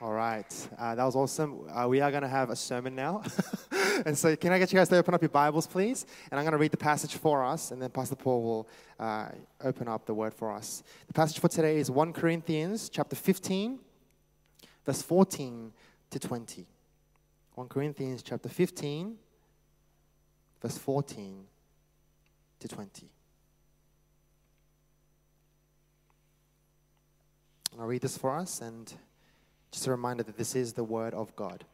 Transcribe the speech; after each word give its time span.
All 0.00 0.12
right, 0.12 0.68
uh, 0.78 0.94
that 0.94 1.02
was 1.02 1.16
awesome. 1.16 1.68
Uh, 1.68 1.88
we 1.88 2.00
are 2.00 2.12
going 2.12 2.22
to 2.22 2.28
have 2.28 2.50
a 2.50 2.56
sermon 2.56 2.94
now. 2.94 3.20
and 4.06 4.16
so, 4.16 4.36
can 4.36 4.52
I 4.52 4.60
get 4.60 4.72
you 4.72 4.78
guys 4.78 4.88
to 4.90 4.96
open 4.96 5.12
up 5.12 5.20
your 5.20 5.28
Bibles, 5.28 5.66
please? 5.66 6.06
And 6.30 6.38
I'm 6.38 6.44
going 6.44 6.52
to 6.52 6.58
read 6.58 6.70
the 6.70 6.76
passage 6.76 7.16
for 7.16 7.44
us, 7.44 7.72
and 7.72 7.82
then 7.82 7.90
Pastor 7.90 8.14
Paul 8.14 8.42
will 8.44 8.68
uh, 9.00 9.30
open 9.60 9.88
up 9.88 10.06
the 10.06 10.14
word 10.14 10.32
for 10.32 10.52
us. 10.52 10.84
The 11.08 11.14
passage 11.14 11.40
for 11.40 11.48
today 11.48 11.78
is 11.78 11.90
1 11.90 12.12
Corinthians 12.12 12.88
chapter 12.88 13.16
15, 13.16 13.80
verse 14.86 15.02
14 15.02 15.72
to 16.10 16.18
20. 16.20 16.64
1 17.56 17.68
Corinthians 17.68 18.22
chapter 18.22 18.48
15, 18.48 19.16
verse 20.62 20.78
14 20.78 21.44
to 22.60 22.68
20. 22.68 23.08
I'll 27.80 27.86
read 27.86 28.02
this 28.02 28.16
for 28.16 28.36
us, 28.36 28.60
and 28.60 28.94
just 29.70 29.86
a 29.86 29.90
reminder 29.90 30.22
that 30.22 30.38
this 30.38 30.54
is 30.54 30.72
the 30.72 30.84
Word 30.84 31.14
of 31.14 31.34
God. 31.36 31.64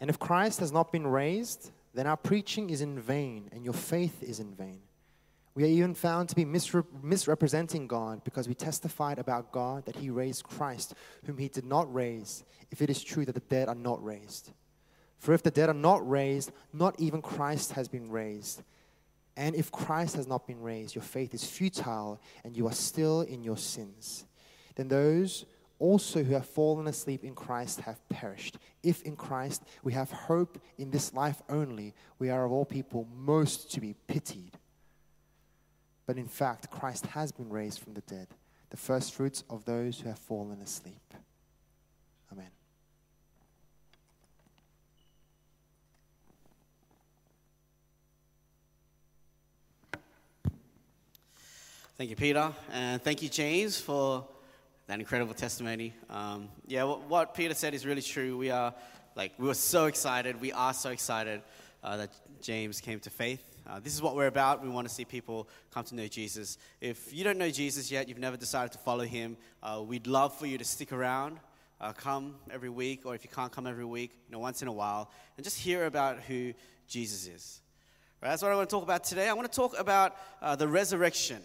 And 0.00 0.10
if 0.10 0.18
Christ 0.18 0.60
has 0.60 0.72
not 0.72 0.92
been 0.92 1.06
raised, 1.06 1.70
then 1.94 2.06
our 2.06 2.16
preaching 2.16 2.70
is 2.70 2.80
in 2.80 2.98
vain, 2.98 3.48
and 3.52 3.64
your 3.64 3.74
faith 3.74 4.22
is 4.22 4.38
in 4.38 4.54
vain. 4.54 4.80
We 5.54 5.64
are 5.64 5.66
even 5.66 5.94
found 5.94 6.28
to 6.28 6.36
be 6.36 6.44
misre- 6.44 6.86
misrepresenting 7.02 7.88
God 7.88 8.22
because 8.22 8.46
we 8.46 8.54
testified 8.54 9.18
about 9.18 9.50
God 9.50 9.86
that 9.86 9.96
He 9.96 10.08
raised 10.08 10.44
Christ, 10.44 10.94
whom 11.24 11.38
He 11.38 11.48
did 11.48 11.64
not 11.64 11.92
raise, 11.92 12.44
if 12.70 12.80
it 12.80 12.90
is 12.90 13.02
true 13.02 13.24
that 13.24 13.32
the 13.32 13.40
dead 13.40 13.68
are 13.68 13.74
not 13.74 14.02
raised. 14.04 14.52
For 15.18 15.32
if 15.32 15.42
the 15.42 15.50
dead 15.50 15.68
are 15.68 15.74
not 15.74 16.08
raised, 16.08 16.52
not 16.72 16.94
even 17.00 17.22
Christ 17.22 17.72
has 17.72 17.88
been 17.88 18.08
raised. 18.08 18.62
And 19.36 19.54
if 19.54 19.72
Christ 19.72 20.16
has 20.16 20.26
not 20.26 20.46
been 20.46 20.62
raised, 20.62 20.94
your 20.94 21.02
faith 21.02 21.34
is 21.34 21.44
futile 21.44 22.20
and 22.44 22.56
you 22.56 22.66
are 22.66 22.72
still 22.72 23.22
in 23.22 23.42
your 23.42 23.56
sins. 23.56 24.24
Then 24.76 24.88
those 24.88 25.44
also 25.78 26.22
who 26.22 26.34
have 26.34 26.46
fallen 26.46 26.86
asleep 26.86 27.24
in 27.24 27.34
Christ 27.34 27.80
have 27.82 28.06
perished. 28.08 28.58
If 28.82 29.02
in 29.02 29.16
Christ 29.16 29.62
we 29.82 29.92
have 29.92 30.10
hope 30.10 30.60
in 30.76 30.90
this 30.90 31.14
life 31.14 31.40
only, 31.48 31.94
we 32.18 32.30
are 32.30 32.44
of 32.44 32.52
all 32.52 32.64
people 32.64 33.06
most 33.16 33.70
to 33.72 33.80
be 33.80 33.94
pitied. 34.06 34.58
But 36.06 36.16
in 36.16 36.26
fact, 36.26 36.70
Christ 36.70 37.06
has 37.06 37.32
been 37.32 37.50
raised 37.50 37.80
from 37.80 37.94
the 37.94 38.00
dead, 38.02 38.28
the 38.70 38.76
first 38.76 39.14
fruits 39.14 39.44
of 39.50 39.64
those 39.64 40.00
who 40.00 40.08
have 40.08 40.18
fallen 40.18 40.60
asleep. 40.60 41.14
Amen. 42.32 42.50
Thank 51.96 52.10
you, 52.10 52.16
Peter, 52.16 52.52
and 52.72 53.02
thank 53.02 53.22
you, 53.22 53.28
James, 53.28 53.80
for 53.80 54.24
that 54.88 55.00
incredible 55.00 55.34
testimony. 55.34 55.92
Um, 56.08 56.48
yeah, 56.66 56.84
what, 56.84 57.02
what, 57.08 57.34
Peter 57.34 57.52
said 57.52 57.74
is 57.74 57.84
really 57.84 58.00
true. 58.00 58.38
We 58.38 58.50
are 58.50 58.74
like 59.14 59.32
we 59.38 59.46
were 59.46 59.54
so 59.54 59.84
excited. 59.84 60.40
We 60.40 60.50
are 60.50 60.72
so 60.72 60.90
excited 60.90 61.42
uh, 61.84 61.98
that 61.98 62.10
James 62.40 62.80
came 62.80 62.98
to 63.00 63.10
faith. 63.10 63.44
Uh, 63.68 63.80
this 63.80 63.94
is 63.94 64.00
what 64.00 64.16
we're 64.16 64.28
about. 64.28 64.62
We 64.62 64.70
want 64.70 64.88
to 64.88 64.94
see 64.94 65.04
people 65.04 65.46
come 65.74 65.84
to 65.84 65.94
know 65.94 66.08
Jesus. 66.08 66.56
If 66.80 67.12
you 67.12 67.22
don't 67.22 67.36
know 67.36 67.50
Jesus 67.50 67.90
yet, 67.90 68.08
you've 68.08 68.18
never 68.18 68.38
decided 68.38 68.72
to 68.72 68.78
follow 68.78 69.04
him, 69.04 69.36
uh, 69.62 69.82
we'd 69.86 70.06
love 70.06 70.34
for 70.38 70.46
you 70.46 70.56
to 70.56 70.64
stick 70.64 70.90
around. 70.90 71.38
Uh, 71.80 71.92
come 71.92 72.34
every 72.50 72.70
week, 72.70 73.02
or 73.04 73.14
if 73.14 73.22
you 73.22 73.30
can't 73.32 73.52
come 73.52 73.64
every 73.64 73.84
week, 73.84 74.10
you 74.26 74.32
know, 74.32 74.40
once 74.40 74.62
in 74.62 74.68
a 74.68 74.72
while, 74.72 75.12
and 75.36 75.44
just 75.44 75.60
hear 75.60 75.84
about 75.86 76.18
who 76.18 76.52
Jesus 76.88 77.28
is. 77.28 77.60
Right, 78.20 78.30
that's 78.30 78.42
what 78.42 78.50
I 78.50 78.56
want 78.56 78.68
to 78.68 78.74
talk 78.74 78.82
about 78.82 79.04
today. 79.04 79.28
I 79.28 79.32
want 79.34 79.52
to 79.52 79.54
talk 79.54 79.78
about 79.78 80.16
uh, 80.42 80.56
the 80.56 80.66
resurrection 80.66 81.40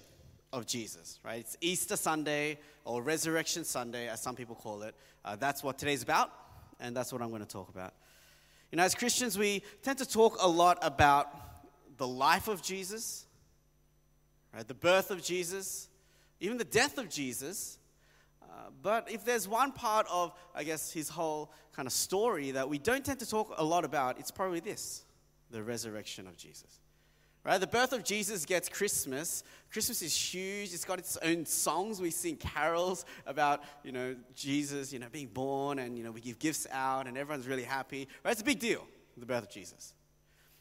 of 0.54 0.68
Jesus, 0.68 1.20
right? 1.26 1.40
It's 1.40 1.58
Easter 1.60 1.98
Sunday 1.98 2.60
or 2.86 3.02
Resurrection 3.02 3.66
Sunday, 3.66 4.08
as 4.08 4.22
some 4.22 4.36
people 4.36 4.56
call 4.56 4.84
it. 4.84 4.96
Uh, 5.26 5.36
that's 5.36 5.64
what 5.64 5.80
today's 5.80 6.04
about, 6.04 6.32
and 6.80 6.96
that's 6.96 7.12
what 7.12 7.22
I'm 7.22 7.30
going 7.30 7.42
to 7.42 7.48
talk 7.48 7.70
about. 7.70 7.94
You 8.72 8.78
know, 8.78 8.84
as 8.84 8.94
Christians, 8.94 9.38
we 9.38 9.64
tend 9.82 9.98
to 9.98 10.06
talk 10.06 10.38
a 10.40 10.48
lot 10.48 10.78
about 10.82 11.28
the 11.98 12.08
life 12.08 12.48
of 12.48 12.62
Jesus, 12.62 13.26
right? 14.54 14.68
The 14.68 14.76
birth 14.76 15.10
of 15.10 15.24
Jesus, 15.24 15.90
even 16.40 16.58
the 16.58 16.64
death 16.64 17.00
of 17.00 17.10
Jesus. 17.10 17.80
Uh, 18.44 18.70
but 18.82 19.12
if 19.12 19.26
there's 19.26 19.48
one 19.48 19.72
part 19.72 20.06
of, 20.12 20.34
I 20.54 20.64
guess, 20.64 20.92
his 20.92 21.10
whole 21.10 21.52
kind 21.76 21.88
of 21.88 21.94
story 21.94 22.52
that 22.52 22.70
we 22.70 22.78
don't 22.78 23.04
tend 23.04 23.20
to 23.20 23.30
talk 23.30 23.54
a 23.58 23.64
lot 23.64 23.86
about, 23.86 24.20
it's 24.20 24.32
probably 24.32 24.60
this 24.60 25.04
the 25.50 25.64
resurrection 25.64 26.28
of 26.28 26.38
Jesus. 26.38 26.80
Right? 27.44 27.58
The 27.58 27.68
birth 27.68 27.92
of 27.92 28.06
Jesus 28.06 28.46
gets 28.46 28.70
Christmas. 28.70 29.44
Christmas 29.72 30.02
is 30.02 30.16
huge. 30.16 30.74
It's 30.74 30.86
got 30.86 30.98
its 30.98 31.18
own 31.18 31.46
songs. 31.46 32.00
We 32.00 32.10
sing 32.10 32.38
carols 32.38 33.06
about, 33.26 33.64
you 33.84 33.92
know, 33.92 34.16
Jesus, 34.34 34.94
you 34.94 35.00
know, 35.00 35.08
being 35.12 35.28
born 35.28 35.80
and, 35.80 35.98
you 35.98 36.06
know, 36.06 36.12
we 36.12 36.22
give 36.22 36.40
gifts 36.40 36.68
out 36.72 37.06
and 37.06 37.18
everyone's 37.18 37.48
really 37.48 37.64
happy. 37.64 38.08
Right? 38.24 38.32
It's 38.32 38.42
a 38.42 38.46
big 38.46 38.60
deal, 38.60 38.88
the 39.18 39.26
birth 39.26 39.44
of 39.44 39.50
Jesus. 39.50 39.94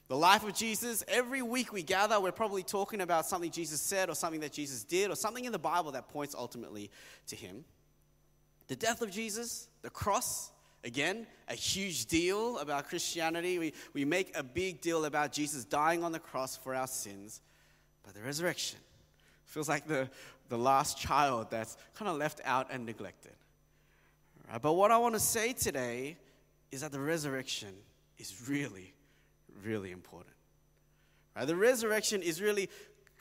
The 0.09 0.17
life 0.17 0.45
of 0.45 0.55
Jesus, 0.55 1.03
every 1.09 1.41
week 1.41 1.73
we 1.73 1.83
gather, 1.83 2.21
we're 2.21 2.33
probably 2.33 2.63
talking 2.63 3.01
about 3.01 3.27
something 3.27 3.51
Jesus 3.51 3.81
said 3.81 4.11
or 4.11 4.15
something 4.15 4.41
that 4.41 4.53
Jesus 4.53 4.85
did 4.85 5.11
or 5.11 5.15
something 5.15 5.45
in 5.45 5.53
the 5.53 5.59
Bible 5.59 5.93
that 5.93 6.09
points 6.09 6.35
ultimately 6.37 6.91
to 7.29 7.37
him. 7.37 7.65
The 8.69 8.77
death 8.77 9.03
of 9.03 9.11
Jesus, 9.11 9.69
the 9.83 9.91
cross, 9.91 10.52
Again, 10.85 11.27
a 11.49 11.55
huge 11.55 12.07
deal 12.07 12.59
about 12.59 12.89
Christianity. 12.89 13.59
We, 13.59 13.73
we 13.93 14.05
make 14.05 14.37
a 14.37 14.43
big 14.43 14.81
deal 14.81 15.05
about 15.05 15.33
Jesus 15.33 15.65
dying 15.65 16.03
on 16.03 16.13
the 16.13 16.19
cross 16.19 16.57
for 16.57 16.75
our 16.75 16.89
sins. 16.89 17.41
But 18.03 18.15
the 18.15 18.23
resurrection 18.23 18.81
feels 19.45 19.69
like 19.69 19.87
the, 19.87 20.09
the 20.49 20.59
last 20.59 20.99
child 20.99 21.51
that's 21.51 21.77
kind 21.95 22.11
of 22.11 22.17
left 22.17 22.41
out 22.45 22.69
and 22.71 22.85
neglected. 22.85 23.33
Right? 24.51 24.61
But 24.61 24.73
what 24.73 24.91
I 24.91 24.99
want 24.99 25.15
to 25.15 25.21
say 25.21 25.53
today 25.53 26.17
is 26.73 26.81
that 26.81 26.91
the 26.91 27.01
resurrection 27.01 27.75
is 28.19 28.49
really, 28.49 28.93
really 29.65 29.93
important. 29.93 30.35
Right? 31.37 31.47
The 31.47 31.57
resurrection 31.57 32.23
is 32.23 32.41
really 32.41 32.69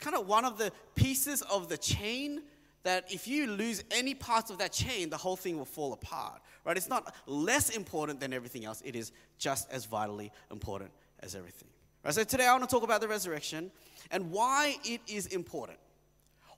kind 0.00 0.16
of 0.16 0.26
one 0.26 0.44
of 0.44 0.58
the 0.58 0.72
pieces 0.96 1.42
of 1.42 1.68
the 1.68 1.78
chain 1.78 2.42
that 2.82 3.12
if 3.12 3.28
you 3.28 3.46
lose 3.46 3.84
any 3.92 4.14
parts 4.14 4.50
of 4.50 4.58
that 4.58 4.72
chain, 4.72 5.10
the 5.10 5.16
whole 5.16 5.36
thing 5.36 5.56
will 5.56 5.64
fall 5.64 5.92
apart. 5.92 6.42
Right? 6.64 6.76
It's 6.76 6.88
not 6.88 7.14
less 7.26 7.70
important 7.70 8.20
than 8.20 8.32
everything 8.32 8.64
else. 8.64 8.82
It 8.84 8.94
is 8.94 9.12
just 9.38 9.70
as 9.70 9.84
vitally 9.84 10.30
important 10.50 10.90
as 11.20 11.34
everything. 11.34 11.68
Right? 12.04 12.14
So 12.14 12.24
today 12.24 12.46
I 12.46 12.52
want 12.52 12.68
to 12.68 12.74
talk 12.74 12.84
about 12.84 13.00
the 13.00 13.08
resurrection 13.08 13.70
and 14.10 14.30
why 14.30 14.76
it 14.84 15.00
is 15.06 15.26
important. 15.26 15.78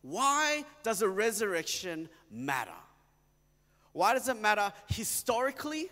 Why 0.03 0.65
does 0.83 1.01
a 1.01 1.09
resurrection 1.09 2.09
matter? 2.31 2.71
Why 3.93 4.13
does 4.13 4.29
it 4.29 4.41
matter 4.41 4.73
historically, 4.89 5.89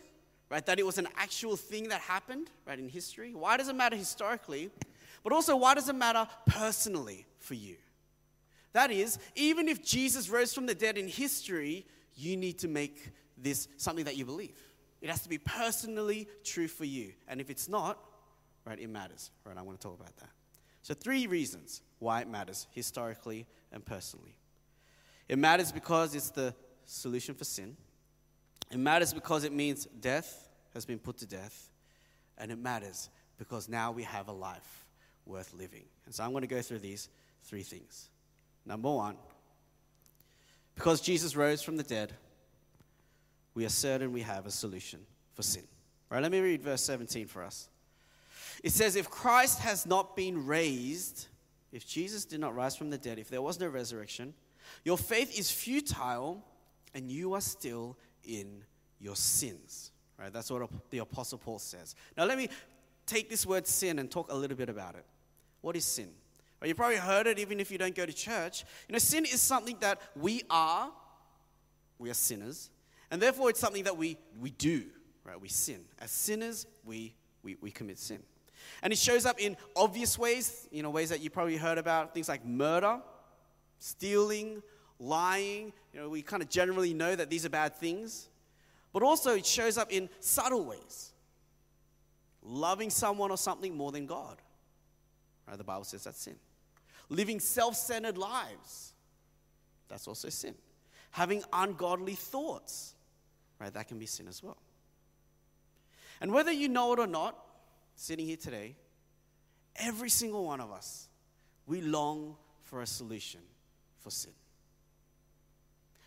right? 0.50 0.64
That 0.66 0.78
it 0.78 0.84
was 0.84 0.98
an 0.98 1.08
actual 1.16 1.56
thing 1.56 1.88
that 1.88 2.00
happened, 2.00 2.50
right, 2.66 2.78
in 2.78 2.88
history. 2.88 3.32
Why 3.32 3.56
does 3.56 3.68
it 3.68 3.76
matter 3.76 3.96
historically? 3.96 4.70
But 5.22 5.32
also, 5.32 5.56
why 5.56 5.74
does 5.74 5.88
it 5.88 5.94
matter 5.94 6.26
personally 6.46 7.26
for 7.38 7.54
you? 7.54 7.76
That 8.72 8.90
is, 8.90 9.18
even 9.34 9.68
if 9.68 9.84
Jesus 9.84 10.28
rose 10.28 10.52
from 10.52 10.66
the 10.66 10.74
dead 10.74 10.98
in 10.98 11.06
history, 11.06 11.86
you 12.14 12.36
need 12.36 12.58
to 12.58 12.68
make 12.68 13.12
this 13.36 13.68
something 13.76 14.04
that 14.04 14.16
you 14.16 14.24
believe. 14.24 14.58
It 15.00 15.10
has 15.10 15.22
to 15.22 15.28
be 15.28 15.38
personally 15.38 16.28
true 16.44 16.68
for 16.68 16.84
you. 16.84 17.12
And 17.26 17.40
if 17.40 17.50
it's 17.50 17.68
not, 17.68 17.98
right, 18.64 18.78
it 18.78 18.88
matters. 18.88 19.30
Right, 19.44 19.56
I 19.56 19.62
want 19.62 19.80
to 19.80 19.86
talk 19.86 19.98
about 19.98 20.16
that. 20.18 20.30
So, 20.82 20.94
three 20.94 21.26
reasons 21.26 21.82
why 21.98 22.20
it 22.20 22.28
matters 22.28 22.66
historically 22.70 23.46
and 23.72 23.84
personally. 23.84 24.36
It 25.28 25.38
matters 25.38 25.72
because 25.72 26.14
it's 26.14 26.30
the 26.30 26.54
solution 26.86 27.34
for 27.34 27.44
sin. 27.44 27.76
It 28.70 28.78
matters 28.78 29.12
because 29.12 29.44
it 29.44 29.52
means 29.52 29.86
death 30.00 30.48
has 30.74 30.84
been 30.84 30.98
put 30.98 31.18
to 31.18 31.26
death. 31.26 31.68
And 32.38 32.50
it 32.50 32.58
matters 32.58 33.10
because 33.38 33.68
now 33.68 33.92
we 33.92 34.02
have 34.04 34.28
a 34.28 34.32
life 34.32 34.86
worth 35.26 35.52
living. 35.54 35.84
And 36.06 36.14
so 36.14 36.24
I'm 36.24 36.30
going 36.30 36.42
to 36.42 36.48
go 36.48 36.62
through 36.62 36.80
these 36.80 37.08
three 37.44 37.62
things. 37.62 38.08
Number 38.64 38.90
one, 38.90 39.16
because 40.74 41.00
Jesus 41.00 41.36
rose 41.36 41.62
from 41.62 41.76
the 41.76 41.82
dead, 41.82 42.14
we 43.54 43.64
are 43.64 43.70
certain 43.70 44.12
we 44.12 44.22
have 44.22 44.46
a 44.46 44.50
solution 44.50 45.00
for 45.34 45.42
sin. 45.42 45.64
Right? 46.08 46.22
let 46.22 46.32
me 46.32 46.40
read 46.40 46.62
verse 46.62 46.82
17 46.82 47.26
for 47.26 47.42
us. 47.42 47.68
It 48.62 48.72
says, 48.72 48.96
If 48.96 49.10
Christ 49.10 49.60
has 49.60 49.86
not 49.86 50.14
been 50.14 50.46
raised, 50.46 51.26
if 51.72 51.86
Jesus 51.86 52.24
did 52.24 52.40
not 52.40 52.54
rise 52.54 52.76
from 52.76 52.90
the 52.90 52.98
dead, 52.98 53.18
if 53.18 53.28
there 53.28 53.42
was 53.42 53.58
no 53.58 53.66
resurrection, 53.66 54.34
your 54.84 54.98
faith 54.98 55.38
is 55.38 55.50
futile 55.50 56.44
and 56.94 57.10
you 57.10 57.34
are 57.34 57.40
still 57.40 57.96
in 58.24 58.62
your 59.00 59.16
sins. 59.16 59.90
Right? 60.18 60.32
That's 60.32 60.50
what 60.50 60.68
the 60.90 60.98
Apostle 60.98 61.38
Paul 61.38 61.58
says. 61.58 61.94
Now, 62.16 62.24
let 62.24 62.38
me 62.38 62.48
take 63.06 63.28
this 63.28 63.46
word 63.46 63.66
sin 63.66 63.98
and 63.98 64.10
talk 64.10 64.30
a 64.30 64.36
little 64.36 64.56
bit 64.56 64.68
about 64.68 64.94
it. 64.94 65.04
What 65.62 65.76
is 65.76 65.84
sin? 65.84 66.08
Well, 66.60 66.68
you 66.68 66.74
probably 66.74 66.96
heard 66.96 67.26
it 67.26 67.38
even 67.38 67.58
if 67.58 67.70
you 67.70 67.78
don't 67.78 67.94
go 67.94 68.06
to 68.06 68.12
church. 68.12 68.64
You 68.88 68.92
know, 68.92 68.98
sin 68.98 69.24
is 69.24 69.40
something 69.42 69.76
that 69.80 70.00
we 70.14 70.42
are, 70.48 70.90
we 71.98 72.10
are 72.10 72.14
sinners, 72.14 72.70
and 73.12 73.20
therefore 73.20 73.50
it's 73.50 73.60
something 73.60 73.84
that 73.84 73.98
we, 73.98 74.16
we 74.40 74.50
do, 74.52 74.84
right? 75.22 75.38
We 75.38 75.48
sin. 75.48 75.80
As 76.00 76.10
sinners, 76.10 76.66
we, 76.82 77.14
we, 77.42 77.58
we 77.60 77.70
commit 77.70 77.98
sin. 77.98 78.20
And 78.82 78.90
it 78.90 78.98
shows 78.98 79.26
up 79.26 79.38
in 79.38 79.58
obvious 79.76 80.18
ways, 80.18 80.66
you 80.72 80.82
know, 80.82 80.88
ways 80.88 81.10
that 81.10 81.20
you 81.20 81.28
probably 81.28 81.58
heard 81.58 81.76
about, 81.76 82.14
things 82.14 82.26
like 82.26 82.42
murder, 82.46 83.00
stealing, 83.78 84.62
lying. 84.98 85.74
You 85.92 86.00
know, 86.00 86.08
we 86.08 86.22
kind 86.22 86.42
of 86.42 86.48
generally 86.48 86.94
know 86.94 87.14
that 87.14 87.28
these 87.28 87.44
are 87.44 87.50
bad 87.50 87.76
things. 87.76 88.30
But 88.94 89.02
also, 89.02 89.34
it 89.34 89.44
shows 89.44 89.76
up 89.76 89.92
in 89.92 90.08
subtle 90.20 90.64
ways. 90.64 91.12
Loving 92.42 92.88
someone 92.88 93.30
or 93.30 93.36
something 93.36 93.76
more 93.76 93.92
than 93.92 94.06
God. 94.06 94.38
Right? 95.46 95.58
The 95.58 95.64
Bible 95.64 95.84
says 95.84 96.04
that's 96.04 96.22
sin. 96.22 96.36
Living 97.10 97.40
self 97.40 97.76
centered 97.76 98.16
lives. 98.16 98.94
That's 99.88 100.08
also 100.08 100.30
sin. 100.30 100.54
Having 101.10 101.42
ungodly 101.52 102.14
thoughts. 102.14 102.94
Right? 103.62 103.72
That 103.72 103.86
can 103.86 103.98
be 104.00 104.06
sin 104.06 104.26
as 104.26 104.42
well. 104.42 104.56
And 106.20 106.32
whether 106.32 106.50
you 106.50 106.68
know 106.68 106.92
it 106.94 106.98
or 106.98 107.06
not, 107.06 107.38
sitting 107.94 108.26
here 108.26 108.36
today, 108.36 108.74
every 109.76 110.10
single 110.10 110.44
one 110.44 110.60
of 110.60 110.72
us, 110.72 111.08
we 111.66 111.80
long 111.80 112.34
for 112.64 112.82
a 112.82 112.86
solution 112.86 113.40
for 114.00 114.10
sin. 114.10 114.32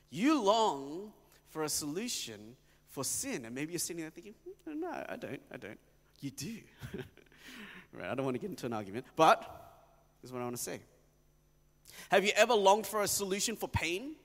You 0.09 0.41
long 0.41 1.13
for 1.47 1.63
a 1.63 1.69
solution 1.69 2.57
for 2.89 3.05
sin. 3.05 3.45
And 3.45 3.55
maybe 3.55 3.71
you're 3.71 3.79
sitting 3.79 4.01
there 4.01 4.09
thinking, 4.09 4.35
hmm, 4.43 4.81
no, 4.81 4.89
I 5.07 5.15
don't, 5.15 5.39
I 5.49 5.55
don't. 5.55 5.79
You 6.19 6.31
do. 6.31 6.57
right, 7.93 8.09
I 8.09 8.15
don't 8.15 8.25
want 8.25 8.35
to 8.35 8.39
get 8.41 8.49
into 8.49 8.65
an 8.65 8.73
argument, 8.73 9.05
but 9.15 9.39
this 10.21 10.29
is 10.29 10.33
what 10.33 10.41
I 10.41 10.43
want 10.43 10.57
to 10.57 10.61
say. 10.61 10.81
Have 12.09 12.25
you 12.25 12.31
ever 12.35 12.53
longed 12.53 12.85
for 12.85 13.01
a 13.01 13.07
solution 13.07 13.55
for 13.55 13.69
pain? 13.69 14.15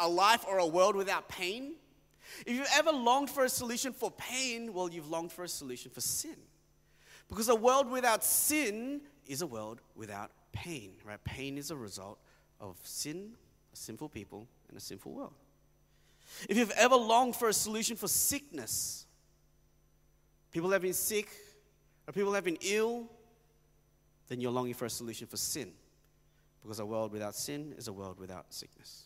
A 0.00 0.08
life 0.08 0.44
or 0.48 0.58
a 0.58 0.66
world 0.66 0.96
without 0.96 1.28
pain? 1.28 1.74
If 2.46 2.56
you've 2.56 2.68
ever 2.74 2.90
longed 2.90 3.30
for 3.30 3.44
a 3.44 3.48
solution 3.48 3.92
for 3.92 4.10
pain, 4.10 4.72
well, 4.72 4.88
you've 4.90 5.10
longed 5.10 5.32
for 5.32 5.44
a 5.44 5.48
solution 5.48 5.90
for 5.90 6.00
sin. 6.00 6.36
Because 7.28 7.48
a 7.48 7.54
world 7.54 7.90
without 7.90 8.24
sin 8.24 9.00
is 9.26 9.42
a 9.42 9.46
world 9.46 9.80
without 9.94 10.30
pain, 10.52 10.92
right? 11.04 11.22
Pain 11.24 11.56
is 11.56 11.70
a 11.70 11.76
result 11.76 12.18
of 12.60 12.76
sin, 12.82 13.32
sinful 13.72 14.08
people, 14.08 14.46
and 14.68 14.76
a 14.76 14.80
sinful 14.80 15.12
world. 15.12 15.34
If 16.48 16.56
you've 16.56 16.72
ever 16.72 16.96
longed 16.96 17.36
for 17.36 17.48
a 17.48 17.52
solution 17.52 17.96
for 17.96 18.08
sickness, 18.08 19.06
people 20.50 20.70
have 20.70 20.82
been 20.82 20.92
sick, 20.92 21.28
or 22.06 22.12
people 22.12 22.32
have 22.32 22.44
been 22.44 22.58
ill, 22.60 23.08
then 24.28 24.40
you're 24.40 24.52
longing 24.52 24.74
for 24.74 24.86
a 24.86 24.90
solution 24.90 25.26
for 25.26 25.36
sin. 25.36 25.72
Because 26.62 26.78
a 26.78 26.86
world 26.86 27.12
without 27.12 27.34
sin 27.34 27.74
is 27.76 27.88
a 27.88 27.92
world 27.92 28.18
without 28.18 28.52
sickness. 28.52 29.04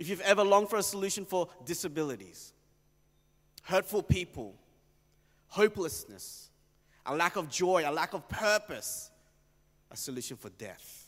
If 0.00 0.08
you've 0.08 0.22
ever 0.22 0.42
longed 0.42 0.70
for 0.70 0.78
a 0.78 0.82
solution 0.82 1.26
for 1.26 1.46
disabilities, 1.66 2.54
hurtful 3.64 4.02
people, 4.02 4.54
hopelessness, 5.48 6.48
a 7.04 7.14
lack 7.14 7.36
of 7.36 7.50
joy, 7.50 7.84
a 7.86 7.92
lack 7.92 8.14
of 8.14 8.26
purpose, 8.26 9.10
a 9.90 9.96
solution 9.98 10.38
for 10.38 10.48
death, 10.48 11.06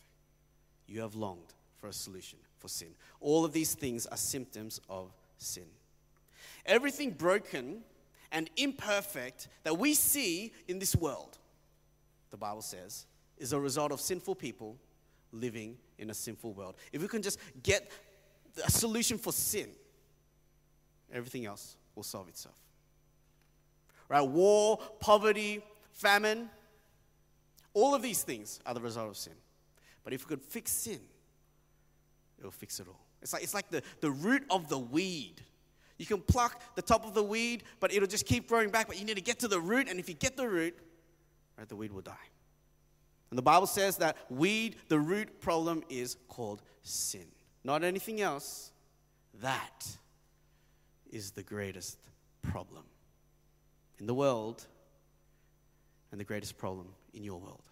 you 0.87 1.01
have 1.01 1.15
longed 1.15 1.55
for 1.79 1.87
a 1.87 1.93
solution 1.93 2.39
for 2.59 2.69
sin. 2.69 2.89
All 3.19 3.47
of 3.47 3.55
these 3.55 3.73
things 3.73 4.05
are 4.05 4.19
symptoms 4.19 4.79
of 4.91 5.11
sin. 5.39 5.65
Everything 6.67 7.13
broken 7.13 7.81
and 8.31 8.51
imperfect 8.59 9.49
that 9.63 9.79
we 9.79 9.95
see 9.95 10.53
in 10.69 10.79
this 10.79 10.95
world, 10.95 11.39
the 12.31 12.37
Bible 12.37 12.61
says, 12.61 13.07
is 13.39 13.55
a 13.55 13.59
result 13.59 13.91
of 13.91 14.03
sinful 14.03 14.35
people 14.35 14.77
living 15.33 15.79
in 15.97 16.11
a 16.11 16.15
sinful 16.15 16.53
world. 16.53 16.75
If 16.93 17.01
we 17.01 17.09
can 17.09 17.23
just 17.23 17.39
get 17.63 17.91
a 18.65 18.71
solution 18.71 19.19
for 19.19 19.33
sin, 19.33 19.69
everything 21.13 21.47
else 21.47 21.77
will 21.95 22.03
solve 22.03 22.29
itself. 22.29 22.57
Right? 24.09 24.21
War, 24.21 24.79
poverty, 25.01 25.63
famine, 25.91 26.51
all 27.75 27.95
of 27.95 28.03
these 28.03 28.23
things 28.23 28.61
are 28.67 28.75
the 28.75 28.81
result 28.81 29.09
of 29.09 29.17
sin. 29.17 29.35
But 30.05 30.13
if 30.13 30.25
we 30.25 30.29
could 30.29 30.43
fix 30.43 30.71
sin, 30.71 31.01
it 32.39 32.45
will 32.45 32.51
fix 32.51 32.81
it 32.81 32.89
all. 32.89 33.01
It's 33.23 33.33
like, 33.33 33.43
it's 33.43 33.55
like 33.55 33.71
the, 33.71 33.83
the 34.01 34.11
root 34.11 34.45
of 34.51 34.69
the 34.69 34.79
weed. 34.79 35.43
You 35.97 36.07
can 36.07 36.21
pluck 36.21 36.61
the 36.75 36.83
top 36.83 37.07
of 37.07 37.15
the 37.15 37.23
weed, 37.23 37.63
but 37.79 37.93
it'll 37.93 38.09
just 38.09 38.27
keep 38.27 38.49
growing 38.49 38.71
back. 38.71 38.89
But 38.89 38.99
you 38.99 39.05
need 39.05 39.17
to 39.17 39.23
get 39.23 39.39
to 39.41 39.49
the 39.49 39.61
root, 39.61 39.89
and 39.89 40.01
if 40.01 40.09
you 40.09 40.15
get 40.15 40.37
the 40.37 40.49
root, 40.49 40.77
right, 41.57 41.69
the 41.69 41.77
weed 41.77 41.93
will 41.93 42.03
die. 42.03 42.13
And 43.31 43.39
the 43.39 43.43
Bible 43.43 43.69
says 43.69 43.97
that 43.99 44.17
weed, 44.29 44.77
the 44.89 44.99
root 44.99 45.41
problem 45.41 45.85
is 45.89 46.17
called 46.29 46.63
sin. 46.83 47.27
Not 47.65 47.85
anything 47.85 48.21
else. 48.21 48.73
That 49.41 49.87
is 51.11 51.33
the 51.33 51.43
greatest 51.43 51.99
problem 52.43 52.85
in 53.99 54.07
the 54.07 54.15
world 54.15 54.67
and 56.11 56.21
the 56.21 56.25
greatest 56.25 56.59
problem 56.59 56.89
in 57.15 57.25
your 57.25 57.39
world. 57.39 57.63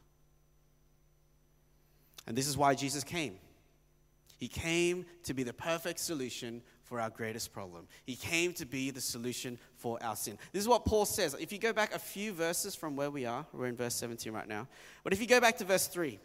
And 2.27 2.37
this 2.37 2.47
is 2.47 2.57
why 2.57 2.75
Jesus 2.75 3.03
came. 3.03 3.37
He 4.39 4.49
came 4.49 5.05
to 5.25 5.35
be 5.35 5.43
the 5.43 5.53
perfect 5.53 5.99
solution 5.99 6.63
for 6.85 6.99
our 7.01 7.11
greatest 7.11 7.53
problem. 7.53 7.87
He 8.05 8.17
came 8.17 8.53
to 8.55 8.65
be 8.65 8.91
the 8.91 9.01
solution 9.01 9.59
for 9.77 10.03
our 10.03 10.17
sin. 10.17 10.39
This 10.53 10.63
is 10.63 10.69
what 10.69 10.85
Paul 10.85 11.05
says. 11.05 11.37
If 11.39 11.53
you 11.53 11.59
go 11.59 11.73
back 11.73 11.95
a 11.95 11.99
few 11.99 12.33
verses 12.33 12.75
from 12.75 12.97
where 12.97 13.11
we 13.11 13.27
are, 13.27 13.47
we're 13.53 13.67
in 13.67 13.77
verse 13.77 13.95
17 13.97 14.33
right 14.33 14.49
now. 14.49 14.67
But 15.05 15.13
if 15.13 15.21
you 15.21 15.27
go 15.27 15.41
back 15.41 15.59
to 15.59 15.65
verse 15.65 15.87
3, 15.89 16.19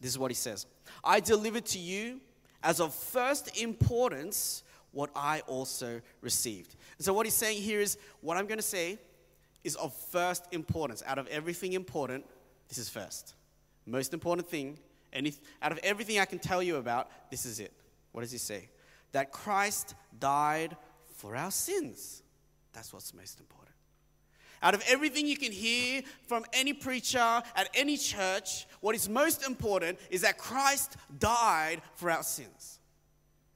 this 0.00 0.10
is 0.10 0.18
what 0.18 0.30
he 0.30 0.34
says 0.34 0.66
I 1.02 1.20
delivered 1.20 1.66
to 1.66 1.78
you 1.78 2.20
as 2.62 2.80
of 2.80 2.94
first 2.94 3.60
importance 3.60 4.62
what 4.92 5.10
I 5.14 5.40
also 5.46 6.00
received. 6.20 6.74
And 6.98 7.04
so, 7.04 7.12
what 7.12 7.26
he's 7.26 7.34
saying 7.34 7.62
here 7.62 7.80
is 7.80 7.96
what 8.20 8.36
I'm 8.36 8.46
going 8.46 8.58
to 8.58 8.62
say 8.62 8.98
is 9.62 9.76
of 9.76 9.94
first 9.94 10.46
importance. 10.52 11.02
Out 11.06 11.18
of 11.18 11.26
everything 11.28 11.74
important, 11.74 12.24
this 12.68 12.78
is 12.78 12.88
first. 12.88 13.34
Most 13.86 14.12
important 14.14 14.48
thing 14.48 14.78
any, 15.12 15.34
out 15.62 15.72
of 15.72 15.78
everything 15.82 16.18
I 16.18 16.24
can 16.24 16.38
tell 16.38 16.62
you 16.62 16.76
about, 16.76 17.10
this 17.30 17.44
is 17.46 17.60
it. 17.60 17.72
What 18.12 18.22
does 18.22 18.32
he 18.32 18.38
say? 18.38 18.68
That 19.12 19.32
Christ 19.32 19.94
died 20.18 20.76
for 21.16 21.36
our 21.36 21.50
sins. 21.50 22.22
That's 22.72 22.92
what's 22.92 23.12
most 23.12 23.40
important. 23.40 23.69
Out 24.62 24.74
of 24.74 24.84
everything 24.86 25.26
you 25.26 25.36
can 25.36 25.52
hear 25.52 26.02
from 26.26 26.44
any 26.52 26.72
preacher 26.72 27.18
at 27.18 27.68
any 27.74 27.96
church, 27.96 28.66
what 28.80 28.94
is 28.94 29.08
most 29.08 29.46
important 29.46 29.98
is 30.10 30.20
that 30.20 30.36
Christ 30.36 30.96
died 31.18 31.80
for 31.94 32.10
our 32.10 32.22
sins. 32.22 32.78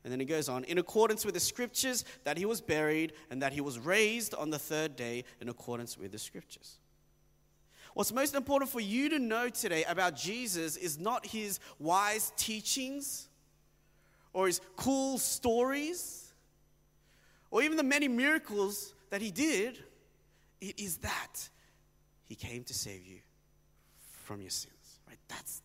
And 0.02 0.12
then 0.12 0.20
he 0.20 0.26
goes 0.26 0.48
on, 0.48 0.64
in 0.64 0.78
accordance 0.78 1.24
with 1.24 1.34
the 1.34 1.40
scriptures, 1.40 2.04
that 2.24 2.36
he 2.36 2.44
was 2.44 2.60
buried 2.60 3.14
and 3.30 3.42
that 3.42 3.52
he 3.52 3.60
was 3.60 3.78
raised 3.78 4.34
on 4.34 4.50
the 4.50 4.58
third 4.58 4.96
day 4.96 5.24
in 5.40 5.48
accordance 5.48 5.96
with 5.96 6.12
the 6.12 6.18
scriptures. 6.18 6.78
What's 7.94 8.12
most 8.12 8.34
important 8.34 8.70
for 8.70 8.80
you 8.80 9.08
to 9.10 9.18
know 9.18 9.48
today 9.48 9.84
about 9.84 10.16
Jesus 10.16 10.76
is 10.76 10.98
not 10.98 11.26
his 11.26 11.60
wise 11.78 12.32
teachings 12.36 13.28
or 14.32 14.46
his 14.46 14.60
cool 14.76 15.16
stories 15.16 16.32
or 17.50 17.62
even 17.62 17.76
the 17.76 17.84
many 17.84 18.08
miracles 18.08 18.94
that 19.10 19.22
he 19.22 19.30
did. 19.30 19.78
It 20.68 20.80
is 20.80 20.98
that 20.98 21.48
he 22.24 22.34
came 22.34 22.64
to 22.64 22.74
save 22.74 23.06
you 23.06 23.18
from 24.22 24.40
your 24.40 24.50
sins. 24.50 25.00
Right? 25.06 25.18
That's 25.28 25.62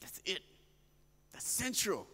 that's 0.00 0.22
it. 0.24 0.40
That's 1.32 1.48
central. 1.48 2.06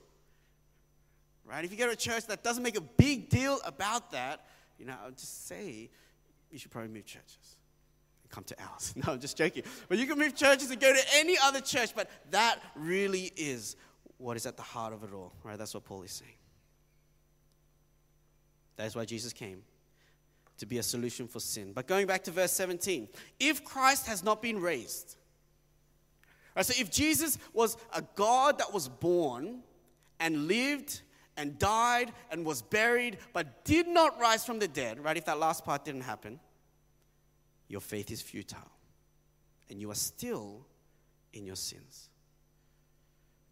Right? 1.44 1.64
If 1.64 1.70
you 1.70 1.78
go 1.78 1.86
to 1.86 1.92
a 1.92 1.96
church 1.96 2.26
that 2.26 2.42
doesn't 2.42 2.62
make 2.62 2.76
a 2.76 2.80
big 2.80 3.28
deal 3.28 3.60
about 3.64 4.10
that, 4.10 4.46
you 4.78 4.84
know, 4.84 4.94
I'll 5.04 5.12
just 5.12 5.46
say 5.46 5.88
you 6.50 6.58
should 6.58 6.72
probably 6.72 6.90
move 6.90 7.06
churches 7.06 7.56
come 8.28 8.44
to 8.44 8.56
ours. 8.60 8.92
No, 9.06 9.12
I'm 9.12 9.20
just 9.20 9.36
joking. 9.36 9.62
But 9.88 9.98
you 9.98 10.06
can 10.06 10.18
move 10.18 10.34
churches 10.34 10.70
and 10.70 10.80
go 10.80 10.92
to 10.92 11.02
any 11.14 11.36
other 11.42 11.60
church, 11.60 11.94
but 11.94 12.10
that 12.32 12.60
really 12.74 13.32
is 13.36 13.76
what 14.18 14.36
is 14.36 14.46
at 14.46 14.56
the 14.56 14.62
heart 14.62 14.92
of 14.92 15.04
it 15.04 15.12
all, 15.14 15.32
right? 15.44 15.56
That's 15.56 15.74
what 15.74 15.84
Paul 15.84 16.02
is 16.02 16.10
saying. 16.10 16.32
That 18.76 18.86
is 18.86 18.96
why 18.96 19.04
Jesus 19.04 19.32
came 19.32 19.62
to 20.58 20.66
be 20.66 20.78
a 20.78 20.82
solution 20.82 21.28
for 21.28 21.40
sin. 21.40 21.72
But 21.74 21.86
going 21.86 22.06
back 22.06 22.24
to 22.24 22.30
verse 22.30 22.52
17, 22.52 23.08
if 23.38 23.64
Christ 23.64 24.06
has 24.06 24.24
not 24.24 24.40
been 24.40 24.60
raised, 24.60 25.16
right, 26.54 26.64
so 26.64 26.74
if 26.80 26.90
Jesus 26.90 27.38
was 27.52 27.76
a 27.94 28.02
God 28.14 28.58
that 28.58 28.72
was 28.72 28.88
born 28.88 29.62
and 30.18 30.48
lived 30.48 31.02
and 31.36 31.58
died 31.58 32.12
and 32.30 32.44
was 32.44 32.62
buried 32.62 33.18
but 33.32 33.64
did 33.64 33.86
not 33.86 34.18
rise 34.18 34.44
from 34.44 34.58
the 34.58 34.68
dead, 34.68 35.02
right, 35.02 35.16
if 35.16 35.26
that 35.26 35.38
last 35.38 35.64
part 35.64 35.84
didn't 35.84 36.02
happen, 36.02 36.40
your 37.68 37.80
faith 37.80 38.10
is 38.10 38.22
futile 38.22 38.70
and 39.68 39.80
you 39.80 39.90
are 39.90 39.96
still 39.96 40.64
in 41.32 41.44
your 41.44 41.56
sins. 41.56 42.08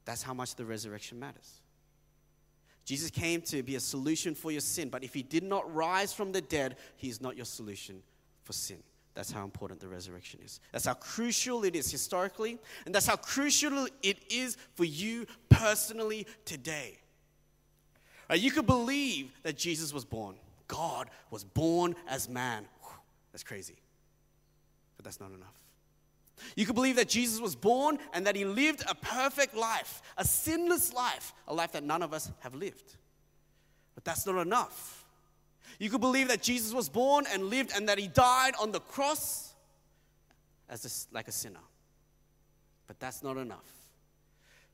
That's 0.04 0.22
how 0.22 0.34
much 0.34 0.54
the 0.54 0.64
resurrection 0.64 1.18
matters. 1.18 1.60
Jesus 2.84 3.10
came 3.10 3.40
to 3.42 3.62
be 3.62 3.76
a 3.76 3.80
solution 3.80 4.34
for 4.34 4.50
your 4.50 4.60
sin, 4.60 4.88
but 4.88 5.02
if 5.02 5.14
he 5.14 5.22
did 5.22 5.42
not 5.42 5.72
rise 5.74 6.12
from 6.12 6.32
the 6.32 6.40
dead, 6.40 6.76
he 6.96 7.08
is 7.08 7.20
not 7.20 7.36
your 7.36 7.46
solution 7.46 8.02
for 8.42 8.52
sin. 8.52 8.78
That's 9.14 9.30
how 9.30 9.44
important 9.44 9.80
the 9.80 9.88
resurrection 9.88 10.40
is. 10.44 10.60
That's 10.72 10.84
how 10.84 10.94
crucial 10.94 11.64
it 11.64 11.76
is 11.76 11.90
historically, 11.90 12.58
and 12.84 12.94
that's 12.94 13.06
how 13.06 13.16
crucial 13.16 13.86
it 14.02 14.18
is 14.30 14.56
for 14.74 14.84
you 14.84 15.26
personally 15.48 16.26
today. 16.44 16.98
Right, 18.28 18.40
you 18.40 18.50
could 18.50 18.66
believe 18.66 19.30
that 19.42 19.56
Jesus 19.56 19.92
was 19.92 20.04
born. 20.04 20.36
God 20.66 21.10
was 21.30 21.44
born 21.44 21.94
as 22.08 22.28
man. 22.28 22.66
Whew, 22.82 22.90
that's 23.32 23.44
crazy 23.44 23.76
but 25.04 25.10
that's 25.10 25.20
not 25.20 25.32
enough. 25.32 25.52
You 26.56 26.66
could 26.66 26.74
believe 26.74 26.96
that 26.96 27.08
Jesus 27.08 27.40
was 27.40 27.54
born 27.54 27.98
and 28.12 28.26
that 28.26 28.36
he 28.36 28.44
lived 28.44 28.82
a 28.88 28.94
perfect 28.94 29.54
life, 29.54 30.02
a 30.16 30.24
sinless 30.24 30.92
life, 30.92 31.32
a 31.48 31.54
life 31.54 31.72
that 31.72 31.84
none 31.84 32.02
of 32.02 32.12
us 32.12 32.30
have 32.40 32.54
lived. 32.54 32.96
But 33.94 34.04
that's 34.04 34.26
not 34.26 34.40
enough. 34.40 35.04
You 35.78 35.90
could 35.90 36.00
believe 36.00 36.28
that 36.28 36.42
Jesus 36.42 36.72
was 36.72 36.88
born 36.88 37.26
and 37.32 37.44
lived 37.44 37.72
and 37.74 37.88
that 37.88 37.98
he 37.98 38.08
died 38.08 38.54
on 38.60 38.72
the 38.72 38.80
cross 38.80 39.54
as 40.68 41.08
a, 41.10 41.14
like 41.14 41.28
a 41.28 41.32
sinner. 41.32 41.60
But 42.86 43.00
that's 43.00 43.22
not 43.22 43.36
enough. 43.36 43.72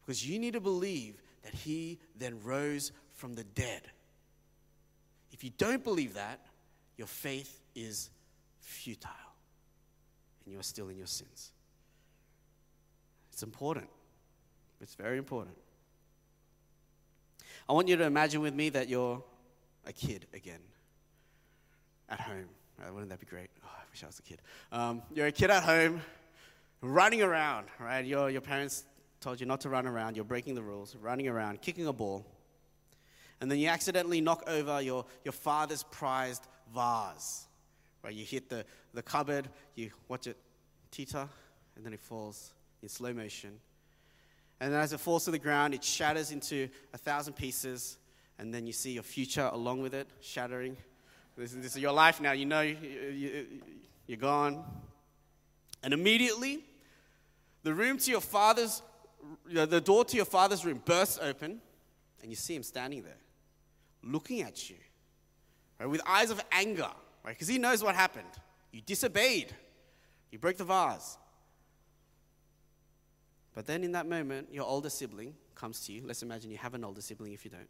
Because 0.02 0.26
you 0.26 0.38
need 0.38 0.54
to 0.54 0.60
believe 0.60 1.22
that 1.42 1.54
he 1.54 1.98
then 2.16 2.38
rose 2.42 2.92
from 3.12 3.34
the 3.34 3.44
dead. 3.44 3.82
If 5.32 5.44
you 5.44 5.50
don't 5.56 5.84
believe 5.84 6.14
that, 6.14 6.40
your 6.96 7.06
faith 7.06 7.60
is 7.74 8.10
futile 8.60 9.29
and 10.44 10.52
you 10.52 10.58
are 10.58 10.64
still 10.64 10.88
in 10.88 10.96
your 10.96 11.06
sins. 11.06 11.52
It's 13.32 13.42
important. 13.42 13.88
It's 14.80 14.94
very 14.94 15.18
important. 15.18 15.56
I 17.68 17.72
want 17.72 17.88
you 17.88 17.96
to 17.96 18.04
imagine 18.04 18.40
with 18.40 18.54
me 18.54 18.68
that 18.70 18.88
you're 18.88 19.22
a 19.86 19.92
kid 19.92 20.26
again 20.34 20.60
at 22.08 22.20
home. 22.20 22.48
Right? 22.78 22.92
Wouldn't 22.92 23.10
that 23.10 23.20
be 23.20 23.26
great? 23.26 23.50
Oh, 23.64 23.68
I 23.70 23.82
wish 23.90 24.02
I 24.02 24.06
was 24.06 24.18
a 24.18 24.22
kid. 24.22 24.40
Um, 24.72 25.02
you're 25.14 25.26
a 25.26 25.32
kid 25.32 25.50
at 25.50 25.62
home 25.62 26.00
running 26.80 27.22
around, 27.22 27.66
right? 27.78 28.04
Your, 28.04 28.30
your 28.30 28.40
parents 28.40 28.84
told 29.20 29.38
you 29.38 29.46
not 29.46 29.60
to 29.62 29.68
run 29.68 29.86
around. 29.86 30.16
You're 30.16 30.24
breaking 30.24 30.54
the 30.54 30.62
rules, 30.62 30.96
running 30.96 31.28
around, 31.28 31.60
kicking 31.60 31.86
a 31.86 31.92
ball. 31.92 32.26
And 33.40 33.50
then 33.50 33.58
you 33.58 33.68
accidentally 33.68 34.20
knock 34.20 34.42
over 34.46 34.80
your, 34.80 35.04
your 35.24 35.32
father's 35.32 35.82
prized 35.84 36.46
vase. 36.74 37.46
Right? 38.02 38.14
You 38.14 38.24
hit 38.24 38.48
the, 38.48 38.64
the 38.94 39.02
cupboard, 39.02 39.48
you 39.74 39.90
watch 40.08 40.26
it 40.26 40.36
teeter, 40.90 41.28
and 41.76 41.84
then 41.84 41.92
it 41.92 42.00
falls 42.00 42.52
in 42.82 42.88
slow 42.88 43.12
motion. 43.12 43.58
And 44.60 44.72
then 44.72 44.80
as 44.80 44.92
it 44.92 45.00
falls 45.00 45.24
to 45.24 45.30
the 45.30 45.38
ground, 45.38 45.74
it 45.74 45.84
shatters 45.84 46.32
into 46.32 46.68
a 46.92 46.98
thousand 46.98 47.34
pieces, 47.34 47.98
and 48.38 48.52
then 48.52 48.66
you 48.66 48.72
see 48.72 48.92
your 48.92 49.02
future 49.02 49.48
along 49.52 49.82
with 49.82 49.94
it 49.94 50.08
shattering. 50.20 50.76
This, 51.36 51.52
this 51.52 51.76
is 51.76 51.82
your 51.82 51.92
life 51.92 52.20
now. 52.20 52.32
You 52.32 52.46
know 52.46 52.60
you, 52.60 52.76
you, 53.12 53.46
you're 54.06 54.18
gone. 54.18 54.64
And 55.82 55.94
immediately, 55.94 56.64
the 57.62 57.72
room 57.72 57.98
to 57.98 58.10
your 58.10 58.20
father's, 58.20 58.82
the 59.46 59.80
door 59.80 60.04
to 60.04 60.16
your 60.16 60.26
father's 60.26 60.64
room 60.64 60.82
bursts 60.84 61.18
open, 61.22 61.60
and 62.22 62.30
you 62.30 62.36
see 62.36 62.54
him 62.54 62.62
standing 62.62 63.02
there, 63.02 63.16
looking 64.02 64.42
at 64.42 64.68
you, 64.68 64.76
right, 65.78 65.88
with 65.88 66.02
eyes 66.06 66.30
of 66.30 66.42
anger, 66.52 66.90
right? 67.24 67.34
Because 67.34 67.48
he 67.48 67.58
knows 67.58 67.82
what 67.82 67.94
happened. 67.94 68.28
You 68.72 68.80
disobeyed. 68.80 69.54
You 70.30 70.38
broke 70.38 70.56
the 70.56 70.64
vase. 70.64 71.18
But 73.54 73.66
then 73.66 73.82
in 73.82 73.92
that 73.92 74.06
moment, 74.06 74.48
your 74.52 74.64
older 74.64 74.90
sibling 74.90 75.34
comes 75.54 75.80
to 75.86 75.92
you. 75.92 76.02
Let's 76.04 76.22
imagine 76.22 76.50
you 76.50 76.58
have 76.58 76.74
an 76.74 76.84
older 76.84 77.00
sibling 77.00 77.32
if 77.32 77.44
you 77.44 77.50
don't. 77.50 77.68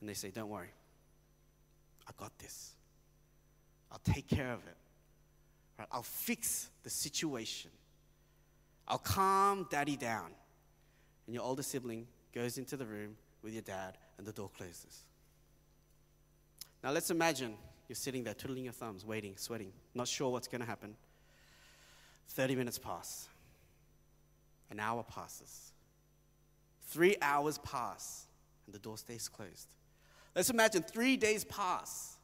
And 0.00 0.08
they 0.08 0.14
say, 0.14 0.30
Don't 0.30 0.48
worry, 0.48 0.72
I 2.08 2.12
got 2.18 2.36
this. 2.38 2.72
I'll 3.92 4.00
take 4.04 4.28
care 4.28 4.52
of 4.52 4.60
it. 4.66 4.76
Right? 5.78 5.88
I'll 5.92 6.02
fix 6.02 6.70
the 6.82 6.90
situation. 6.90 7.70
I'll 8.88 8.98
calm 8.98 9.66
daddy 9.70 9.96
down. 9.96 10.30
And 11.26 11.34
your 11.34 11.44
older 11.44 11.62
sibling 11.62 12.06
goes 12.34 12.58
into 12.58 12.76
the 12.76 12.86
room 12.86 13.16
with 13.42 13.52
your 13.52 13.62
dad, 13.62 13.96
and 14.18 14.26
the 14.26 14.32
door 14.32 14.50
closes. 14.56 15.04
Now 16.82 16.90
let's 16.92 17.10
imagine 17.10 17.54
you're 17.90 17.96
sitting 17.96 18.22
there 18.22 18.34
twiddling 18.34 18.62
your 18.62 18.72
thumbs, 18.72 19.04
waiting, 19.04 19.34
sweating, 19.36 19.72
not 19.96 20.06
sure 20.06 20.30
what's 20.30 20.46
going 20.46 20.60
to 20.60 20.66
happen. 20.66 20.94
30 22.28 22.54
minutes 22.54 22.78
pass. 22.78 23.28
An 24.70 24.78
hour 24.78 25.02
passes. 25.02 25.72
Three 26.86 27.16
hours 27.20 27.58
pass, 27.58 28.28
and 28.66 28.72
the 28.72 28.78
door 28.78 28.96
stays 28.96 29.28
closed. 29.28 29.74
Let's 30.36 30.50
imagine 30.50 30.84
three 30.84 31.16
days 31.16 31.42
pass. 31.42 32.16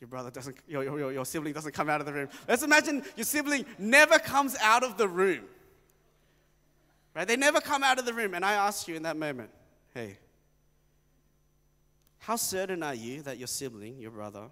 Your 0.00 0.06
brother 0.06 0.30
doesn't, 0.30 0.56
your, 0.68 0.84
your, 0.84 1.12
your 1.12 1.26
sibling 1.26 1.54
doesn't 1.54 1.72
come 1.72 1.90
out 1.90 1.98
of 1.98 2.06
the 2.06 2.12
room. 2.12 2.28
Let's 2.46 2.62
imagine 2.62 3.02
your 3.16 3.24
sibling 3.24 3.66
never 3.80 4.20
comes 4.20 4.54
out 4.62 4.84
of 4.84 4.96
the 4.96 5.08
room. 5.08 5.42
Right? 7.16 7.26
They 7.26 7.36
never 7.36 7.60
come 7.60 7.82
out 7.82 7.98
of 7.98 8.06
the 8.06 8.14
room. 8.14 8.32
And 8.32 8.44
I 8.44 8.52
ask 8.52 8.86
you 8.86 8.94
in 8.94 9.02
that 9.02 9.16
moment, 9.16 9.50
hey, 9.92 10.18
how 12.22 12.36
certain 12.36 12.84
are 12.84 12.94
you 12.94 13.20
that 13.22 13.38
your 13.38 13.48
sibling, 13.48 13.98
your 13.98 14.12
brother, 14.12 14.44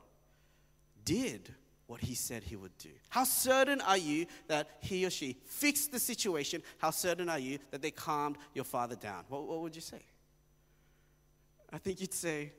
did 1.05 1.55
what 1.87 2.01
he 2.01 2.17
said 2.17 2.43
he 2.43 2.57
would 2.57 2.77
do? 2.79 2.89
How 3.11 3.23
certain 3.23 3.81
are 3.83 3.97
you 3.97 4.27
that 4.49 4.71
he 4.81 5.07
or 5.07 5.11
she 5.11 5.37
fixed 5.45 5.93
the 5.93 6.01
situation? 6.01 6.65
How 6.79 6.91
certain 6.91 7.29
are 7.29 7.39
you 7.39 7.61
that 7.71 7.81
they 7.81 7.93
calmed 7.93 8.39
your 8.55 8.65
father 8.65 8.97
down? 8.97 9.23
What, 9.29 9.47
what 9.47 9.61
would 9.61 9.77
you 9.77 9.83
say? 9.83 10.03
I 11.73 11.79
think 11.79 12.01
you'd 12.01 12.13
say, 12.13 12.53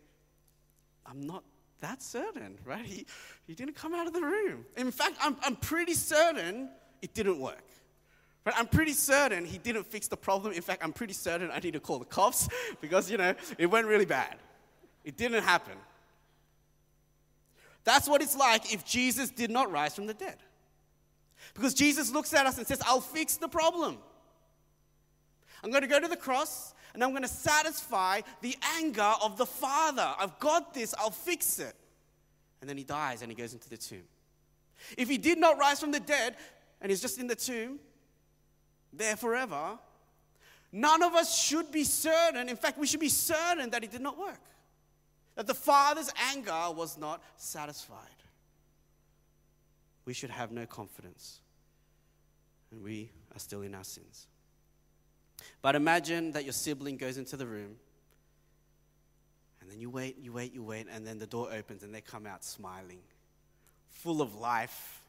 I'm 1.06 1.28
not 1.28 1.44
that 1.82 2.02
certain, 2.02 2.58
right? 2.64 2.86
He, 2.86 3.06
he 3.46 3.54
didn't 3.54 3.76
come 3.76 3.94
out 3.94 4.08
of 4.08 4.14
the 4.14 4.22
room. 4.22 4.66
In 4.78 4.92
fact, 4.92 5.18
I'm, 5.22 5.36
I'm 5.44 5.58
pretty 5.58 5.94
certain 5.94 6.70
it 7.02 7.14
didn't 7.14 7.38
work. 7.38 7.66
Right? 8.46 8.56
I'm 8.58 8.68
pretty 8.68 8.94
certain 8.94 9.44
he 9.44 9.58
didn't 9.58 9.88
fix 9.88 10.08
the 10.08 10.16
problem. 10.16 10.54
In 10.54 10.62
fact, 10.62 10.82
I'm 10.82 10.94
pretty 10.94 11.14
certain 11.14 11.52
I 11.52 11.60
need 11.60 11.74
to 11.74 11.82
call 11.82 12.00
the 12.00 12.06
cops 12.06 12.48
because, 12.82 13.12
you 13.12 13.18
know, 13.18 13.36
it 13.58 13.66
went 13.66 13.88
really 13.88 14.06
bad. 14.06 14.38
It 15.04 15.18
didn't 15.18 15.44
happen. 15.44 15.76
That's 17.84 18.08
what 18.08 18.22
it's 18.22 18.36
like 18.36 18.74
if 18.74 18.86
Jesus 18.86 19.30
did 19.30 19.50
not 19.50 19.72
rise 19.72 19.96
from 19.96 20.06
the 20.06 20.14
dead. 20.14 20.38
Because 21.54 21.74
Jesus 21.74 22.12
looks 22.12 22.34
at 22.34 22.46
us 22.46 22.58
and 22.58 22.68
says, 22.68 22.82
I'll 22.86 23.02
fix 23.02 23.38
the 23.38 23.48
problem. 23.48 23.98
I'm 25.64 25.72
going 25.72 25.82
to 25.82 25.88
go 25.88 26.00
to 26.00 26.08
the 26.08 26.16
cross 26.16 26.74
and 26.94 27.04
I'm 27.04 27.12
going 27.12 27.24
to 27.24 27.28
satisfy 27.28 28.22
the 28.42 28.56
anger 28.78 29.14
of 29.24 29.38
the 29.38 29.46
Father. 29.46 30.14
I've 30.20 30.38
got 30.40 30.74
this, 30.74 30.94
I'll 30.98 31.12
fix 31.12 31.60
it. 31.60 31.76
And 32.62 32.70
then 32.70 32.78
he 32.78 32.84
dies 32.84 33.22
and 33.22 33.32
he 33.32 33.36
goes 33.36 33.54
into 33.54 33.70
the 33.70 33.78
tomb. 33.78 34.04
If 34.98 35.10
he 35.10 35.18
did 35.18 35.38
not 35.38 35.58
rise 35.58 35.80
from 35.80 35.92
the 35.92 36.00
dead 36.00 36.36
and 36.80 36.90
he's 36.90 37.02
just 37.02 37.20
in 37.20 37.28
the 37.28 37.36
tomb, 37.36 37.80
there 38.94 39.16
forever, 39.16 39.78
none 40.72 41.02
of 41.02 41.16
us 41.16 41.40
should 41.40 41.72
be 41.72 41.84
certain. 41.84 42.50
In 42.50 42.56
fact, 42.56 42.78
we 42.78 42.86
should 42.86 43.00
be 43.00 43.10
certain 43.10 43.70
that 43.72 43.84
it 43.84 43.92
did 43.92 44.02
not 44.02 44.20
work 44.20 44.40
that 45.36 45.48
the 45.48 45.54
Father's 45.54 46.12
anger 46.34 46.72
was 46.76 46.98
not 46.98 47.24
satisfied. 47.38 47.98
We 50.06 50.14
should 50.14 50.30
have 50.30 50.52
no 50.52 50.66
confidence. 50.66 51.40
And 52.72 52.84
we 52.84 53.12
are 53.34 53.40
still 53.40 53.62
in 53.62 53.76
our 53.76 53.84
sins. 53.84 54.28
But 55.62 55.76
imagine 55.76 56.32
that 56.32 56.44
your 56.44 56.54
sibling 56.54 56.98
goes 56.98 57.18
into 57.18 57.38
the 57.38 57.46
room, 57.46 57.76
and 59.62 59.70
then 59.70 59.80
you 59.80 59.90
wait, 59.90 60.18
you 60.20 60.34
wait, 60.34 60.54
you 60.54 60.64
wait, 60.64 60.88
and 60.92 61.06
then 61.06 61.20
the 61.20 61.28
door 61.28 61.50
opens 61.52 61.84
and 61.84 61.94
they 61.94 62.02
come 62.02 62.26
out 62.26 62.44
smiling, 62.44 63.00
full 63.90 64.22
of 64.22 64.36
life, 64.36 65.02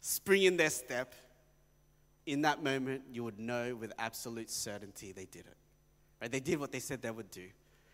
spring 0.00 0.44
in 0.44 0.56
their 0.56 0.70
step. 0.70 1.14
In 2.24 2.42
that 2.42 2.62
moment, 2.62 3.02
you 3.12 3.24
would 3.24 3.38
know 3.38 3.76
with 3.76 3.92
absolute 3.98 4.50
certainty 4.50 5.12
they 5.12 5.26
did 5.26 5.46
it. 5.46 5.56
Right? 6.20 6.30
They 6.30 6.40
did 6.40 6.58
what 6.58 6.72
they 6.72 6.80
said 6.80 7.02
they 7.02 7.10
would 7.10 7.30
do. 7.30 7.46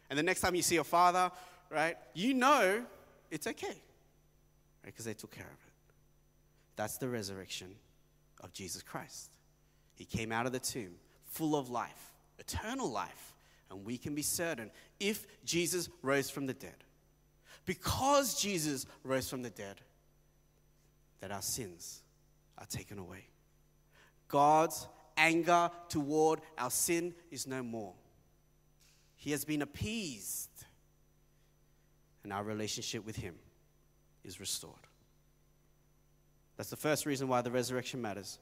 And 0.08 0.18
the 0.18 0.22
next 0.22 0.40
time 0.40 0.54
you 0.54 0.62
see 0.62 0.74
your 0.74 0.84
father 0.84 1.30
right, 1.72 1.96
you 2.14 2.34
know 2.34 2.84
it's 3.30 3.46
okay, 3.46 3.66
right? 3.66 3.76
Because 4.86 5.04
they 5.04 5.14
took 5.14 5.30
care 5.30 5.46
of 5.46 5.50
it. 5.50 5.72
That's 6.76 6.98
the 6.98 7.08
resurrection 7.08 7.74
of 8.42 8.52
Jesus 8.52 8.82
Christ. 8.82 9.30
He 9.94 10.04
came 10.04 10.32
out 10.32 10.46
of 10.46 10.52
the 10.52 10.58
tomb 10.58 10.94
full 11.24 11.56
of 11.56 11.70
life, 11.70 12.12
eternal 12.38 12.90
life, 12.90 13.34
and 13.70 13.84
we 13.84 13.96
can 13.96 14.14
be 14.14 14.22
certain 14.22 14.70
if 15.00 15.26
Jesus 15.44 15.88
rose 16.02 16.28
from 16.28 16.46
the 16.46 16.54
dead. 16.54 16.76
Because 17.64 18.40
Jesus 18.40 18.86
rose 19.04 19.30
from 19.30 19.42
the 19.42 19.50
dead, 19.50 19.76
that 21.20 21.30
our 21.30 21.42
sins 21.42 22.02
are 22.58 22.66
taken 22.66 22.98
away. 22.98 23.24
God's 24.28 24.88
anger 25.16 25.70
toward 25.88 26.40
our 26.58 26.70
sin 26.70 27.14
is 27.30 27.46
no 27.46 27.62
more. 27.62 27.92
He 29.16 29.30
has 29.30 29.44
been 29.44 29.62
appeased 29.62 30.48
and 32.24 32.32
our 32.32 32.42
relationship 32.42 33.04
with 33.04 33.16
Him 33.16 33.34
is 34.24 34.40
restored. 34.40 34.74
That's 36.56 36.70
the 36.70 36.76
first 36.76 37.06
reason 37.06 37.28
why 37.28 37.42
the 37.42 37.50
resurrection 37.50 38.00
matters. 38.00 38.38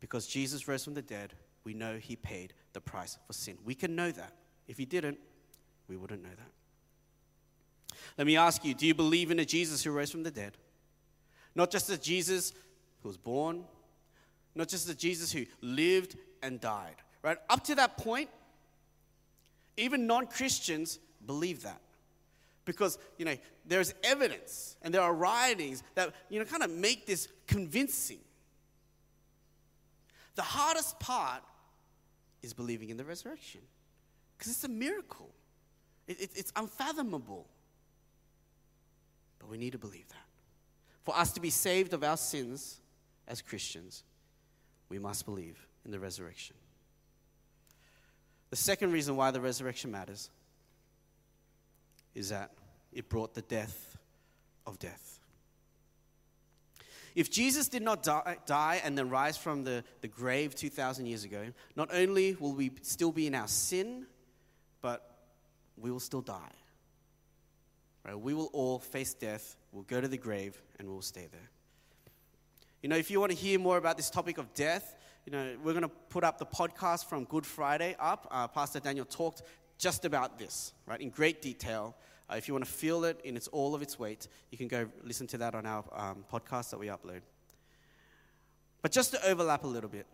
Because 0.00 0.26
Jesus 0.26 0.68
rose 0.68 0.84
from 0.84 0.94
the 0.94 1.02
dead, 1.02 1.34
we 1.64 1.74
know 1.74 1.96
He 1.96 2.16
paid 2.16 2.52
the 2.72 2.80
price 2.80 3.18
for 3.26 3.32
sin. 3.32 3.56
We 3.64 3.74
can 3.74 3.96
know 3.96 4.10
that. 4.12 4.32
If 4.68 4.78
He 4.78 4.84
didn't, 4.84 5.18
we 5.88 5.96
wouldn't 5.96 6.22
know 6.22 6.28
that. 6.28 7.96
Let 8.16 8.26
me 8.26 8.36
ask 8.36 8.64
you 8.64 8.74
do 8.74 8.86
you 8.86 8.94
believe 8.94 9.30
in 9.30 9.38
a 9.38 9.44
Jesus 9.44 9.82
who 9.82 9.90
rose 9.90 10.10
from 10.10 10.22
the 10.22 10.30
dead? 10.30 10.52
Not 11.54 11.70
just 11.70 11.90
a 11.90 11.98
Jesus 11.98 12.52
who 13.02 13.08
was 13.08 13.16
born, 13.16 13.64
not 14.54 14.68
just 14.68 14.88
a 14.88 14.94
Jesus 14.94 15.32
who 15.32 15.46
lived 15.60 16.16
and 16.42 16.60
died, 16.60 16.96
right? 17.22 17.38
Up 17.50 17.64
to 17.64 17.74
that 17.76 17.96
point, 17.96 18.28
even 19.76 20.06
non 20.06 20.26
Christians 20.26 20.98
believe 21.26 21.62
that 21.62 21.80
because 22.68 22.98
you 23.16 23.24
know 23.24 23.36
there's 23.66 23.94
evidence 24.04 24.76
and 24.82 24.94
there 24.94 25.02
are 25.02 25.14
writings 25.14 25.82
that 25.96 26.14
you 26.28 26.38
know 26.38 26.44
kind 26.44 26.62
of 26.62 26.70
make 26.70 27.06
this 27.06 27.28
convincing 27.46 28.20
the 30.36 30.42
hardest 30.42 31.00
part 31.00 31.42
is 32.42 32.52
believing 32.52 32.90
in 32.90 32.96
the 32.96 33.04
resurrection 33.04 33.60
because 34.36 34.52
it's 34.52 34.64
a 34.64 34.68
miracle 34.68 35.30
it, 36.06 36.20
it, 36.20 36.30
it's 36.36 36.52
unfathomable 36.54 37.46
But 39.38 39.48
we 39.48 39.58
need 39.58 39.72
to 39.72 39.78
believe 39.78 40.08
that. 40.08 40.16
For 41.04 41.16
us 41.16 41.32
to 41.32 41.40
be 41.40 41.50
saved 41.50 41.94
of 41.94 42.04
our 42.04 42.16
sins 42.16 42.80
as 43.26 43.40
Christians, 43.40 44.04
we 44.88 44.98
must 44.98 45.24
believe 45.24 45.66
in 45.84 45.90
the 45.90 45.98
resurrection. 45.98 46.56
The 48.50 48.56
second 48.56 48.92
reason 48.92 49.16
why 49.16 49.30
the 49.30 49.40
resurrection 49.40 49.90
matters 49.90 50.30
is 52.14 52.30
that 52.30 52.52
it 52.92 53.08
brought 53.08 53.34
the 53.34 53.42
death 53.42 53.96
of 54.66 54.78
death. 54.78 55.18
If 57.14 57.30
Jesus 57.30 57.68
did 57.68 57.82
not 57.82 58.02
die, 58.02 58.36
die, 58.46 58.80
and 58.84 58.96
then 58.96 59.10
rise 59.10 59.36
from 59.36 59.64
the, 59.64 59.82
the 60.02 60.08
grave 60.08 60.54
2,000 60.54 61.06
years 61.06 61.24
ago, 61.24 61.46
not 61.74 61.88
only 61.92 62.36
will 62.38 62.52
we 62.52 62.70
still 62.82 63.10
be 63.10 63.26
in 63.26 63.34
our 63.34 63.48
sin, 63.48 64.06
but 64.80 65.18
we 65.76 65.90
will 65.90 66.00
still 66.00 66.20
die. 66.20 66.52
Right? 68.04 68.18
We 68.18 68.34
will 68.34 68.50
all 68.52 68.78
face 68.78 69.14
death, 69.14 69.56
we'll 69.72 69.82
go 69.82 70.00
to 70.00 70.08
the 70.08 70.16
grave, 70.16 70.60
and 70.78 70.88
we'll 70.88 71.02
stay 71.02 71.26
there. 71.30 71.50
You 72.82 72.88
know, 72.88 72.96
if 72.96 73.10
you 73.10 73.18
want 73.18 73.32
to 73.32 73.36
hear 73.36 73.58
more 73.58 73.76
about 73.76 73.96
this 73.96 74.10
topic 74.10 74.38
of 74.38 74.54
death, 74.54 74.94
you 75.26 75.32
know, 75.32 75.56
we're 75.64 75.72
going 75.72 75.82
to 75.82 75.88
put 75.88 76.22
up 76.22 76.38
the 76.38 76.46
podcast 76.46 77.06
from 77.06 77.24
Good 77.24 77.44
Friday 77.44 77.96
up. 77.98 78.28
Uh, 78.30 78.46
Pastor 78.46 78.78
Daniel 78.78 79.04
talked 79.04 79.42
just 79.78 80.04
about 80.04 80.38
this, 80.38 80.72
right, 80.86 81.00
in 81.00 81.10
great 81.10 81.40
detail. 81.40 81.96
Uh, 82.30 82.34
if 82.34 82.46
you 82.46 82.54
want 82.54 82.64
to 82.64 82.70
feel 82.70 83.04
it 83.04 83.20
in 83.24 83.36
its 83.36 83.48
all 83.48 83.74
of 83.74 83.80
its 83.80 83.98
weight, 83.98 84.28
you 84.50 84.58
can 84.58 84.68
go 84.68 84.86
listen 85.02 85.26
to 85.28 85.38
that 85.38 85.54
on 85.54 85.64
our 85.64 85.84
um, 85.92 86.24
podcast 86.30 86.70
that 86.70 86.78
we 86.78 86.88
upload. 86.88 87.20
But 88.82 88.92
just 88.92 89.12
to 89.12 89.26
overlap 89.26 89.64
a 89.64 89.66
little 89.66 89.88
bit, 89.88 90.06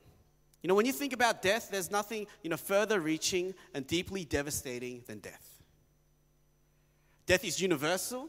you 0.62 0.68
know, 0.68 0.75
when 0.75 0.87
you 0.87 0.92
think 0.92 1.12
about 1.12 1.42
death, 1.42 1.68
there's 1.71 1.90
nothing, 1.90 2.26
you 2.42 2.49
know, 2.49 2.56
further 2.56 3.00
reaching 3.00 3.54
and 3.75 3.87
deeply 3.87 4.25
devastating 4.25 5.02
than 5.06 5.18
death. 5.18 5.62
Death 7.26 7.44
is 7.44 7.61
universal. 7.61 8.28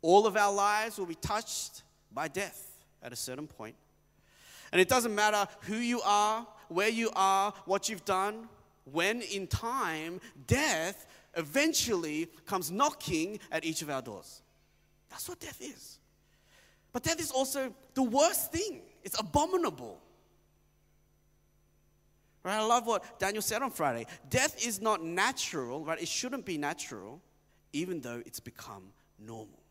All 0.00 0.26
of 0.26 0.36
our 0.36 0.52
lives 0.52 0.98
will 0.98 1.06
be 1.06 1.14
touched 1.14 1.82
by 2.12 2.28
death 2.28 2.80
at 3.02 3.12
a 3.12 3.16
certain 3.16 3.46
point. 3.46 3.74
And 4.72 4.80
it 4.80 4.88
doesn't 4.88 5.14
matter 5.14 5.46
who 5.62 5.76
you 5.76 6.00
are, 6.02 6.46
where 6.68 6.88
you 6.88 7.10
are, 7.14 7.52
what 7.66 7.88
you've 7.88 8.04
done, 8.04 8.48
when 8.84 9.22
in 9.22 9.46
time, 9.46 10.20
death 10.46 11.06
eventually 11.34 12.28
comes 12.46 12.70
knocking 12.70 13.38
at 13.50 13.64
each 13.64 13.82
of 13.82 13.90
our 13.90 14.02
doors. 14.02 14.42
That's 15.10 15.28
what 15.28 15.40
death 15.40 15.60
is. 15.60 15.98
But 16.92 17.02
death 17.02 17.20
is 17.20 17.30
also 17.30 17.72
the 17.94 18.02
worst 18.02 18.52
thing, 18.52 18.82
it's 19.02 19.18
abominable. 19.18 19.98
Right? 22.44 22.56
I 22.56 22.64
love 22.64 22.86
what 22.86 23.20
Daniel 23.20 23.42
said 23.42 23.62
on 23.62 23.70
Friday. 23.70 24.06
Death 24.28 24.66
is 24.66 24.80
not 24.80 25.02
natural, 25.02 25.84
right? 25.84 26.00
It 26.00 26.08
shouldn't 26.08 26.44
be 26.44 26.58
natural, 26.58 27.20
even 27.72 28.00
though 28.00 28.20
it's 28.26 28.40
become 28.40 28.82
normal. 29.18 29.61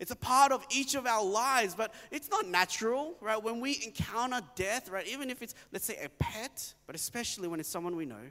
It's 0.00 0.10
a 0.10 0.16
part 0.16 0.50
of 0.50 0.66
each 0.70 0.94
of 0.94 1.06
our 1.06 1.22
lives, 1.22 1.74
but 1.74 1.92
it's 2.10 2.30
not 2.30 2.48
natural, 2.48 3.16
right? 3.20 3.40
When 3.40 3.60
we 3.60 3.82
encounter 3.84 4.40
death, 4.56 4.88
right, 4.88 5.06
even 5.06 5.28
if 5.28 5.42
it's, 5.42 5.54
let's 5.72 5.84
say, 5.84 5.98
a 6.02 6.08
pet, 6.08 6.72
but 6.86 6.96
especially 6.96 7.48
when 7.48 7.60
it's 7.60 7.68
someone 7.68 7.94
we 7.94 8.06
know, 8.06 8.30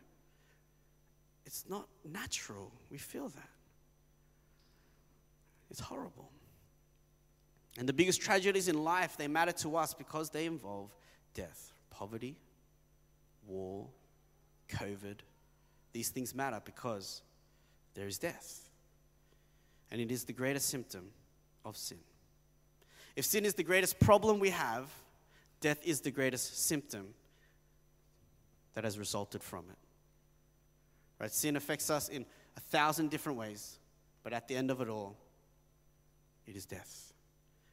it's 1.46 1.66
not 1.70 1.88
natural. 2.04 2.72
We 2.90 2.98
feel 2.98 3.30
that. 3.30 3.50
It's 5.70 5.80
horrible. 5.80 6.32
And 7.78 7.88
the 7.88 7.94
biggest 7.94 8.20
tragedies 8.20 8.68
in 8.68 8.84
life, 8.84 9.16
they 9.16 9.28
matter 9.28 9.52
to 9.52 9.78
us 9.78 9.94
because 9.94 10.32
they 10.32 10.48
involve 10.48 10.90
death, 11.36 11.72
poverty, 11.92 12.36
war, 13.46 13.86
COVID. 14.70 15.18
These 15.94 16.10
things 16.10 16.34
matter 16.34 16.62
because 16.66 17.22
there 17.94 18.08
is 18.08 18.18
death. 18.18 18.72
And 19.92 20.02
it 20.02 20.12
is 20.12 20.24
the 20.24 20.34
greatest 20.34 20.70
symptom 20.70 21.12
of 21.66 21.78
sin. 21.78 22.00
If 23.16 23.26
sin 23.26 23.46
is 23.46 23.54
the 23.54 23.64
greatest 23.64 24.00
problem 24.00 24.40
we 24.40 24.50
have, 24.52 24.90
death 25.62 25.80
is 25.84 26.02
the 26.02 26.12
greatest 26.12 26.66
symptom 26.66 27.14
that 28.76 28.84
has 28.84 28.98
resulted 28.98 29.44
from 29.44 29.66
it. 29.70 29.78
Right? 31.20 31.32
Sin 31.32 31.56
affects 31.56 31.90
us 31.90 32.08
in 32.08 32.26
a 32.56 32.60
thousand 32.60 33.10
different 33.10 33.38
ways, 33.38 33.78
but 34.24 34.32
at 34.32 34.48
the 34.48 34.56
end 34.56 34.72
of 34.72 34.80
it 34.82 34.88
all, 34.88 35.18
it 36.48 36.56
is 36.56 36.66
death. 36.66 37.14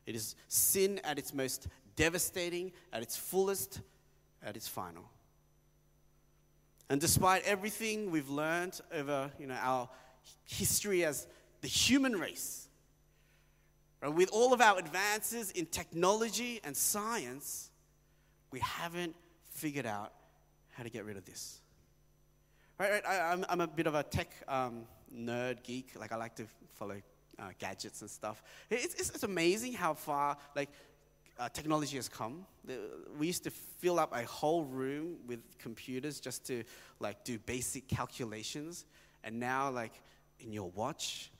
It 0.05 0.15
is 0.15 0.35
sin 0.49 1.01
at 1.05 1.19
its 1.19 1.33
most 1.33 1.69
devastating, 1.97 2.73
at 2.93 3.03
its 3.03 3.17
fullest, 3.17 3.81
at 4.43 4.57
its 4.57 4.69
final. 4.69 5.05
And 6.89 7.01
despite 7.01 7.45
everything 7.45 8.11
we've 8.11 8.29
learned 8.29 8.81
over 8.93 9.31
you 9.41 9.47
know, 9.47 9.59
our 9.61 9.89
history 10.45 11.05
as 11.05 11.27
the 11.61 11.69
human 11.69 12.13
race, 12.17 12.66
right, 14.03 14.13
with 14.13 14.31
all 14.33 14.53
of 14.53 14.61
our 14.61 14.79
advances 14.79 15.51
in 15.53 15.67
technology 15.67 16.61
and 16.65 16.77
science, 16.77 17.71
we 18.51 18.61
haven't 18.61 19.15
figured 19.51 19.87
out 19.87 20.13
how 20.73 20.83
to 20.83 20.91
get 20.91 21.05
rid 21.05 21.17
of 21.17 21.25
this. 21.25 21.61
Right, 22.79 22.91
right 22.91 23.07
I, 23.07 23.33
am 23.33 23.45
I'm, 23.45 23.47
I'm 23.49 23.61
a 23.63 23.67
bit 23.67 23.87
of 23.87 23.95
a 23.95 24.03
tech 24.03 24.31
um, 24.49 24.83
nerd 25.15 25.63
geek. 25.63 25.93
Like 25.99 26.13
I 26.13 26.17
like 26.17 26.35
to 26.37 26.45
follow 26.75 27.01
uh, 27.39 27.43
gadgets 27.59 28.01
and 28.03 28.11
stuff. 28.11 28.43
It's, 28.71 28.95
it's, 28.95 29.11
it's 29.11 29.23
amazing 29.23 29.73
how 29.73 29.95
far 29.95 30.37
like 30.55 30.71
uh, 31.39 31.49
technology 31.49 31.97
has 31.97 32.09
come. 32.09 32.47
We 33.19 33.27
used 33.27 33.45
to 33.45 33.51
fill 33.51 33.99
up 33.99 34.15
a 34.15 34.25
whole 34.25 34.65
room 34.65 35.17
with 35.27 35.41
computers 35.59 36.21
just 36.21 36.47
to 36.47 36.65
like 37.01 37.25
do 37.25 37.39
basic 37.39 37.89
calculations, 37.89 38.87
and 39.23 39.39
now 39.39 39.71
like 39.71 39.93
in 40.41 40.53
your 40.53 40.71
watch, 40.71 41.31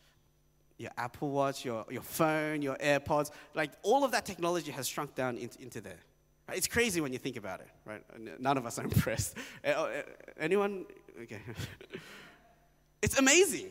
your 0.79 0.91
Apple 0.97 1.31
Watch, 1.31 1.65
your, 1.65 1.87
your 1.91 2.03
phone, 2.03 2.63
your 2.63 2.77
AirPods, 2.77 3.31
like 3.55 3.71
all 3.83 4.05
of 4.05 4.13
that 4.13 4.27
technology 4.27 4.71
has 4.73 4.87
shrunk 4.87 5.15
down 5.15 5.39
into, 5.39 5.61
into 5.63 5.81
there. 5.81 5.99
It's 6.53 6.69
crazy 6.69 7.01
when 7.01 7.13
you 7.13 7.19
think 7.19 7.37
about 7.37 7.61
it, 7.61 7.69
right? 7.85 8.03
None 8.39 8.57
of 8.57 8.67
us 8.67 8.79
are 8.79 8.85
impressed. 8.85 9.37
Anyone 10.39 10.87
okay. 11.23 11.41
it's 13.03 13.19
amazing, 13.19 13.71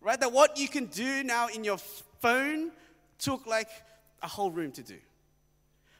right? 0.00 0.20
That 0.20 0.32
what 0.32 0.58
you 0.58 0.68
can 0.68 0.86
do 0.86 1.24
now 1.24 1.48
in 1.48 1.64
your 1.64 1.78
phone 2.20 2.72
took 3.18 3.46
like 3.46 3.68
a 4.22 4.28
whole 4.28 4.50
room 4.50 4.72
to 4.72 4.82
do. 4.82 4.96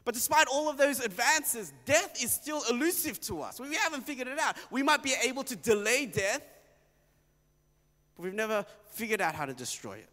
But 0.05 0.13
despite 0.13 0.47
all 0.47 0.69
of 0.69 0.77
those 0.77 0.99
advances, 0.99 1.73
death 1.85 2.23
is 2.23 2.31
still 2.31 2.63
elusive 2.69 3.19
to 3.21 3.41
us. 3.41 3.59
We 3.59 3.75
haven't 3.75 4.05
figured 4.05 4.27
it 4.27 4.39
out. 4.39 4.55
We 4.71 4.81
might 4.81 5.03
be 5.03 5.13
able 5.23 5.43
to 5.43 5.55
delay 5.55 6.05
death, 6.05 6.41
but 8.19 8.25
we've 8.25 8.33
never 8.33 8.65
figured 8.91 9.21
out 9.21 9.33
how 9.33 9.45
to 9.45 9.53
destroy 9.53 9.93
it. 9.93 10.09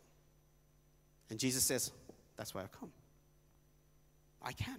And 1.28 1.40
Jesus 1.40 1.64
says, 1.64 1.90
That's 2.36 2.54
why 2.54 2.60
I've 2.60 2.70
come. 2.70 2.92
I 4.40 4.52
can. 4.52 4.76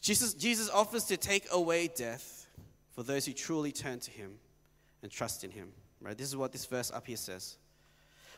Jesus, 0.00 0.34
Jesus 0.34 0.68
offers 0.70 1.04
to 1.04 1.16
take 1.16 1.46
away 1.52 1.86
death 1.86 2.48
for 2.96 3.04
those 3.04 3.26
who 3.26 3.32
truly 3.32 3.70
turn 3.70 4.00
to 4.00 4.10
him 4.10 4.32
and 5.04 5.12
trust 5.12 5.44
in 5.44 5.52
him. 5.52 5.68
Right? 6.00 6.18
This 6.18 6.26
is 6.26 6.36
what 6.36 6.50
this 6.50 6.66
verse 6.66 6.90
up 6.90 7.06
here 7.06 7.16
says. 7.16 7.56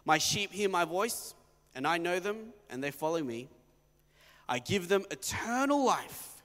My 0.05 0.19
sheep 0.19 0.53
hear 0.53 0.69
my 0.69 0.85
voice, 0.85 1.35
and 1.75 1.87
I 1.87 1.97
know 1.97 2.21
them, 2.21 2.53
and 2.69 2.85
they 2.85 2.91
follow 2.91 3.23
me. 3.23 3.49
I 4.47 4.59
give 4.59 4.89
them 4.89 5.07
eternal 5.11 5.83
life, 5.83 6.43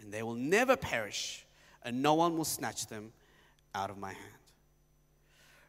and 0.00 0.10
they 0.10 0.22
will 0.22 0.36
never 0.36 0.74
perish, 0.74 1.44
and 1.82 2.00
no 2.00 2.14
one 2.14 2.38
will 2.38 2.46
snatch 2.46 2.86
them 2.86 3.12
out 3.76 3.90
of 3.90 3.98
my 3.98 4.12
hand. 4.12 4.32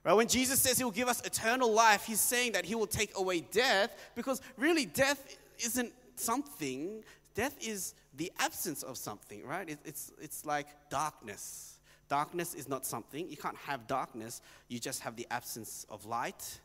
Right? 0.04 0.14
When 0.14 0.28
Jesus 0.28 0.62
says 0.62 0.78
he 0.78 0.84
will 0.86 0.92
give 0.92 1.10
us 1.10 1.22
eternal 1.26 1.72
life, 1.72 2.06
he's 2.06 2.22
saying 2.22 2.54
that 2.54 2.64
he 2.64 2.76
will 2.76 2.88
take 2.88 3.12
away 3.18 3.42
death 3.42 3.94
because 4.16 4.42
really 4.58 4.86
death 4.86 5.38
isn't 5.64 5.92
something, 6.16 7.04
death 7.36 7.56
is 7.60 7.94
the 8.16 8.32
absence 8.40 8.84
of 8.84 8.98
something, 8.98 9.46
right? 9.46 9.70
It, 9.70 9.80
it's, 9.84 10.12
it's 10.22 10.46
like 10.46 10.68
darkness. 10.90 11.78
Darkness 12.08 12.54
is 12.54 12.70
not 12.70 12.86
something. 12.86 13.30
You 13.30 13.36
can't 13.36 13.58
have 13.58 13.86
darkness, 13.86 14.42
you 14.70 14.80
just 14.80 15.02
have 15.02 15.18
the 15.18 15.28
absence 15.30 15.86
of 15.90 16.06
light. 16.06 16.60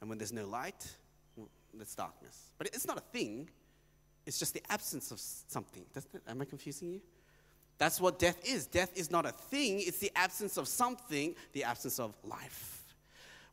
And 0.00 0.10
when 0.10 0.18
there's 0.18 0.32
no 0.32 0.46
light, 0.46 0.96
there's 1.72 1.94
darkness. 1.94 2.50
But 2.58 2.66
it's 2.68 2.86
not 2.86 2.98
a 2.98 3.02
thing, 3.12 3.48
it's 4.26 4.38
just 4.38 4.52
the 4.52 4.62
absence 4.68 5.12
of 5.12 5.20
something. 5.20 5.84
Does 5.94 6.06
that 6.06 6.22
am 6.28 6.42
I 6.42 6.44
confusing 6.44 6.90
you? 6.90 7.00
That's 7.80 7.98
what 7.98 8.18
death 8.18 8.38
is. 8.44 8.66
Death 8.66 8.92
is 8.94 9.10
not 9.10 9.24
a 9.24 9.32
thing, 9.32 9.80
it's 9.80 9.98
the 9.98 10.12
absence 10.14 10.58
of 10.58 10.68
something, 10.68 11.34
the 11.54 11.64
absence 11.64 11.98
of 11.98 12.14
life. 12.22 12.84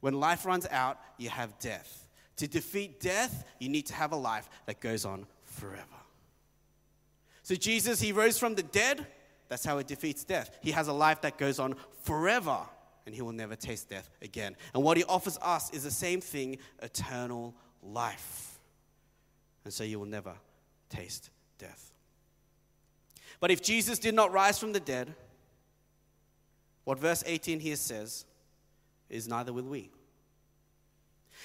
When 0.01 0.19
life 0.19 0.45
runs 0.45 0.67
out, 0.69 0.99
you 1.17 1.29
have 1.29 1.57
death. 1.59 2.07
To 2.35 2.47
defeat 2.47 2.99
death, 2.99 3.45
you 3.57 3.69
need 3.69 3.85
to 3.87 3.93
have 3.93 4.11
a 4.11 4.17
life 4.17 4.49
that 4.65 4.81
goes 4.81 5.05
on 5.05 5.25
forever. 5.45 5.81
So 7.41 7.55
Jesus, 7.55 8.01
he 8.01 8.11
rose 8.11 8.37
from 8.37 8.53
the 8.53 8.63
dead. 8.63 9.07
That's 9.47 9.63
how 9.63 9.77
it 9.77 9.87
defeats 9.87 10.25
death. 10.25 10.51
He 10.61 10.71
has 10.71 10.89
a 10.89 10.93
life 10.93 11.21
that 11.21 11.37
goes 11.37 11.57
on 11.57 11.75
forever 12.03 12.59
and 13.05 13.15
he 13.15 13.21
will 13.21 13.31
never 13.31 13.55
taste 13.55 13.89
death 13.89 14.09
again. 14.21 14.57
And 14.73 14.83
what 14.83 14.97
he 14.97 15.05
offers 15.05 15.39
us 15.41 15.71
is 15.71 15.85
the 15.85 15.91
same 15.91 16.19
thing 16.19 16.57
eternal 16.81 17.55
life. 17.81 18.59
And 19.63 19.73
so 19.73 19.85
you 19.85 19.99
will 19.99 20.05
never 20.05 20.33
taste 20.89 21.29
death. 21.57 21.93
But 23.39 23.51
if 23.51 23.61
Jesus 23.61 23.99
did 23.99 24.15
not 24.15 24.31
rise 24.31 24.57
from 24.57 24.73
the 24.73 24.79
dead, 24.79 25.13
what 26.83 26.99
verse 26.99 27.23
18 27.25 27.59
here 27.59 27.75
says 27.75 28.25
is 29.09 29.27
neither 29.27 29.53
will 29.53 29.63
we. 29.63 29.91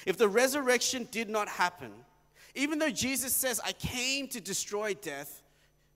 If 0.06 0.16
the 0.16 0.28
resurrection 0.28 1.08
did 1.10 1.28
not 1.28 1.48
happen, 1.48 1.92
even 2.54 2.78
though 2.78 2.90
Jesus 2.90 3.34
says, 3.34 3.60
I 3.64 3.72
came 3.72 4.28
to 4.28 4.40
destroy 4.40 4.94
death, 4.94 5.42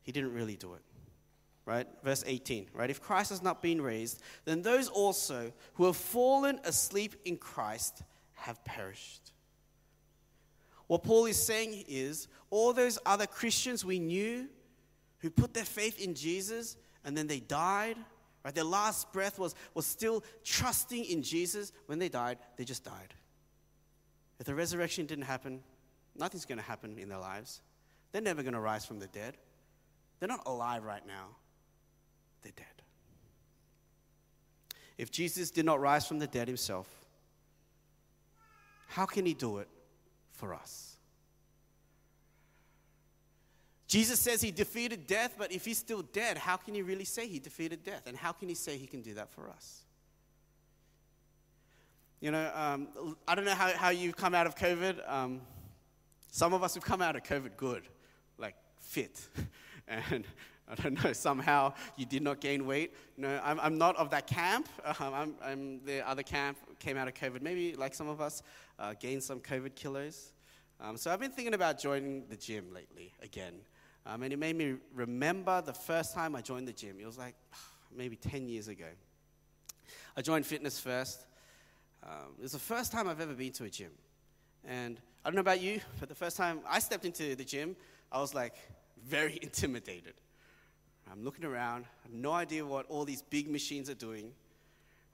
he 0.03 0.13
didn't 0.13 0.35
really 0.35 0.57
do 0.57 0.75
it. 0.75 0.83
Right? 1.65 1.87
Verse 2.05 2.23
18, 2.25 2.69
right? 2.75 2.91
If 2.91 3.03
Christ 3.03 3.31
has 3.31 3.43
not 3.43 3.61
been 3.61 3.83
raised, 3.83 4.23
then 4.45 4.63
those 4.63 4.89
also 4.89 5.53
who 5.75 5.87
have 5.87 5.97
fallen 5.97 6.61
asleep 6.65 7.17
in 7.25 7.37
Christ 7.37 8.03
have 8.35 8.65
perished. 8.65 9.33
What 10.87 11.03
Paul 11.03 11.27
is 11.27 11.45
saying 11.45 11.85
is 11.89 12.29
all 12.51 12.73
those 12.73 13.01
other 13.05 13.27
Christians 13.27 13.85
we 13.85 13.99
knew 13.99 14.49
who 15.27 15.31
put 15.31 15.53
their 15.53 15.65
faith 15.65 16.01
in 16.01 16.15
Jesus 16.15 16.77
and 17.05 17.19
then 17.19 17.27
they 17.27 17.41
died, 17.41 17.97
right? 18.45 18.55
Their 18.55 18.63
last 18.63 19.13
breath 19.13 19.41
was, 19.41 19.57
was 19.75 19.85
still 19.85 20.23
trusting 20.45 21.05
in 21.05 21.21
Jesus. 21.21 21.73
When 21.87 21.99
they 21.99 22.09
died, 22.09 22.39
they 22.57 22.65
just 22.65 22.85
died. 22.85 23.13
If 24.39 24.47
the 24.47 24.55
resurrection 24.55 25.05
didn't 25.05 25.25
happen, 25.25 25.65
nothing's 26.17 26.45
going 26.45 26.59
to 26.59 26.65
happen 26.65 26.97
in 26.97 27.09
their 27.09 27.19
lives. 27.19 27.61
They're 28.13 28.23
never 28.23 28.45
going 28.45 28.55
to 28.55 28.61
rise 28.61 28.87
from 28.87 29.01
the 29.01 29.09
dead. 29.09 29.37
They're 30.21 30.29
not 30.29 30.47
alive 30.47 30.85
right 30.85 31.05
now, 31.05 31.31
they're 32.43 32.53
dead. 32.55 32.67
If 34.97 35.11
Jesus 35.11 35.51
did 35.51 35.65
not 35.65 35.81
rise 35.81 36.07
from 36.07 36.21
the 36.21 36.29
dead 36.29 36.47
himself, 36.47 36.87
how 38.87 39.07
can 39.07 39.27
he 39.27 39.35
do 39.35 39.59
it 39.59 39.67
for 40.31 40.55
us? 40.55 40.96
Jesus 43.87 44.19
says 44.19 44.41
he 44.41 44.51
defeated 44.51 45.07
death, 45.07 45.37
but 45.39 45.53
if 45.53 45.65
he's 45.65 45.79
still 45.79 46.03
dead, 46.03 46.39
how 46.39 46.57
can 46.57 46.75
he 46.75 46.83
really 46.83 47.05
say 47.05 47.29
he 47.29 47.39
defeated 47.39 47.85
death? 47.85 48.03
And 48.07 48.17
how 48.17 48.33
can 48.33 48.49
he 48.49 48.55
say 48.55 48.77
he 48.77 48.87
can 48.87 49.01
do 49.01 49.15
that 49.15 49.31
for 49.31 49.49
us? 49.49 49.85
You 52.21 52.33
know, 52.33 52.51
um, 52.55 53.17
I 53.29 53.35
don't 53.35 53.45
know 53.45 53.55
how, 53.55 53.69
how 53.75 53.91
you've 53.91 54.17
come 54.17 54.35
out 54.35 54.47
of 54.47 54.57
COVID. 54.57 55.09
Um, 55.09 55.41
some 56.31 56.53
of 56.53 56.65
us 56.65 56.75
have 56.75 56.83
come 56.83 57.01
out 57.01 57.15
of 57.15 57.23
COVID 57.23 57.57
good, 57.57 57.85
like 58.39 58.57
fit. 58.81 59.29
and 59.89 60.25
I 60.69 60.75
don't 60.75 61.05
know, 61.05 61.13
somehow 61.13 61.75
you 61.97 62.07
did 62.07 62.23
not 62.23 62.41
gain 62.41 62.67
weight. 62.67 62.93
No, 63.17 63.41
I'm, 63.45 63.61
I'm 63.61 63.79
not 63.79 63.97
of 63.97 64.11
that 64.11 64.27
camp. 64.27 64.69
Um, 64.99 65.15
I'm, 65.15 65.35
I'm, 65.45 65.85
the 65.85 66.09
other 66.09 66.23
camp 66.23 66.59
came 66.79 66.97
out 66.97 67.07
of 67.07 67.15
COVID. 67.15 67.43
Maybe, 67.43 67.75
like 67.75 67.95
some 67.95 68.09
of 68.09 68.21
us, 68.21 68.43
uh, 68.79 68.95
gained 68.99 69.23
some 69.23 69.41
COVID 69.41 69.75
kilos. 69.75 70.33
Um, 70.81 70.97
so 70.97 71.11
I've 71.11 71.21
been 71.21 71.31
thinking 71.31 71.55
about 71.55 71.79
joining 71.79 72.27
the 72.29 72.37
gym 72.37 72.73
lately 72.73 73.13
again. 73.23 73.55
Um, 74.07 74.23
and 74.23 74.33
it 74.33 74.39
made 74.39 74.57
me 74.57 74.77
remember 74.95 75.61
the 75.61 75.73
first 75.73 76.15
time 76.15 76.37
I 76.37 76.41
joined 76.41 76.69
the 76.69 76.73
gym. 76.73 76.97
It 77.01 77.07
was 77.07 77.19
like 77.19 77.35
maybe 77.97 78.17
10 78.17 78.49
years 78.49 78.69
ago. 78.69 78.87
I 80.17 80.23
joined 80.23 80.47
Fitness 80.47 80.79
First. 80.79 81.27
Um, 82.03 82.35
it 82.39 82.43
was 82.43 82.53
the 82.53 82.59
first 82.59 82.93
time 82.93 83.09
I've 83.09 83.21
ever 83.21 83.35
been 83.35 83.53
to 83.53 83.65
a 83.65 83.71
gym. 83.71 83.91
And 84.65 84.99
I 85.25 85.29
don't 85.29 85.35
know 85.35 85.41
about 85.41 85.61
you, 85.61 85.81
but 85.99 86.09
the 86.09 86.15
first 86.15 86.37
time 86.37 86.61
I 86.69 86.79
stepped 86.79 87.05
into 87.05 87.35
the 87.35 87.45
gym, 87.45 87.75
I 88.13 88.21
was 88.21 88.33
like 88.33 88.55
very 89.05 89.39
intimidated. 89.43 90.15
I'm 91.11 91.25
looking 91.25 91.45
around, 91.45 91.85
I 91.85 92.09
have 92.09 92.13
no 92.13 92.33
idea 92.33 92.65
what 92.65 92.87
all 92.89 93.05
these 93.05 93.23
big 93.23 93.51
machines 93.51 93.91
are 93.91 93.95
doing. 93.95 94.33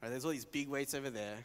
Right, 0.02 0.08
there's 0.08 0.24
all 0.24 0.30
these 0.30 0.44
big 0.44 0.68
weights 0.68 0.94
over 0.94 1.10
there, 1.10 1.36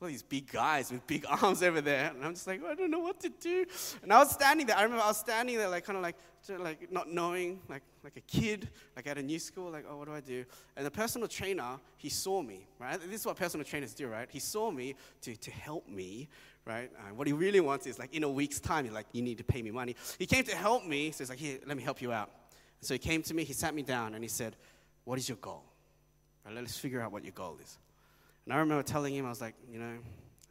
all 0.00 0.08
these 0.08 0.22
big 0.22 0.50
guys 0.50 0.90
with 0.90 1.06
big 1.06 1.24
arms 1.42 1.62
over 1.62 1.80
there, 1.80 2.10
and 2.14 2.24
I'm 2.24 2.34
just 2.34 2.46
like, 2.46 2.62
I 2.64 2.74
don't 2.74 2.90
know 2.90 2.98
what 2.98 3.20
to 3.20 3.28
do. 3.28 3.64
And 4.02 4.12
I 4.12 4.18
was 4.18 4.30
standing 4.30 4.66
there. 4.66 4.76
I 4.76 4.82
remember 4.82 5.02
I 5.02 5.08
was 5.08 5.18
standing 5.18 5.56
there, 5.56 5.68
like 5.68 5.84
kind 5.84 5.96
of 5.96 6.02
like, 6.02 6.16
like 6.58 6.92
not 6.92 7.10
knowing, 7.10 7.60
like 7.68 7.82
like 8.02 8.16
a 8.16 8.20
kid, 8.20 8.68
like 8.96 9.06
at 9.06 9.16
a 9.16 9.22
new 9.22 9.38
school, 9.38 9.70
like, 9.70 9.86
oh, 9.88 9.96
what 9.96 10.08
do 10.08 10.14
I 10.14 10.20
do? 10.20 10.44
And 10.76 10.84
the 10.84 10.90
personal 10.90 11.26
trainer, 11.26 11.78
he 11.96 12.10
saw 12.10 12.42
me, 12.42 12.66
right? 12.78 13.00
This 13.00 13.20
is 13.20 13.26
what 13.26 13.36
personal 13.36 13.64
trainers 13.64 13.94
do, 13.94 14.08
right? 14.08 14.28
He 14.30 14.40
saw 14.40 14.70
me 14.70 14.94
to 15.22 15.36
to 15.36 15.50
help 15.50 15.88
me, 15.88 16.28
right? 16.66 16.90
Uh, 16.98 17.14
what 17.14 17.26
he 17.26 17.32
really 17.32 17.60
wants 17.60 17.86
is 17.86 17.98
like 17.98 18.14
in 18.14 18.24
a 18.24 18.28
week's 18.28 18.60
time, 18.60 18.84
he's 18.84 18.94
like, 18.94 19.06
you 19.12 19.22
need 19.22 19.38
to 19.38 19.44
pay 19.44 19.62
me 19.62 19.70
money. 19.70 19.96
He 20.18 20.26
came 20.26 20.44
to 20.44 20.56
help 20.56 20.86
me, 20.86 21.10
so 21.12 21.18
he's 21.18 21.30
like, 21.30 21.38
here, 21.38 21.58
let 21.66 21.76
me 21.76 21.82
help 21.82 22.02
you 22.02 22.12
out. 22.12 22.30
So 22.80 22.94
he 22.94 22.98
came 22.98 23.22
to 23.22 23.34
me, 23.34 23.44
he 23.44 23.54
sat 23.54 23.74
me 23.74 23.82
down, 23.82 24.14
and 24.14 24.22
he 24.22 24.28
said, 24.28 24.56
what 25.04 25.18
is 25.18 25.28
your 25.28 25.38
goal? 25.38 25.64
Right, 26.44 26.54
let's 26.54 26.76
figure 26.76 27.00
out 27.00 27.12
what 27.12 27.24
your 27.24 27.32
goal 27.32 27.56
is. 27.62 27.78
And 28.44 28.52
I 28.52 28.58
remember 28.58 28.82
telling 28.82 29.14
him, 29.14 29.26
I 29.26 29.30
was 29.30 29.40
like, 29.40 29.54
you 29.70 29.78
know, 29.78 29.96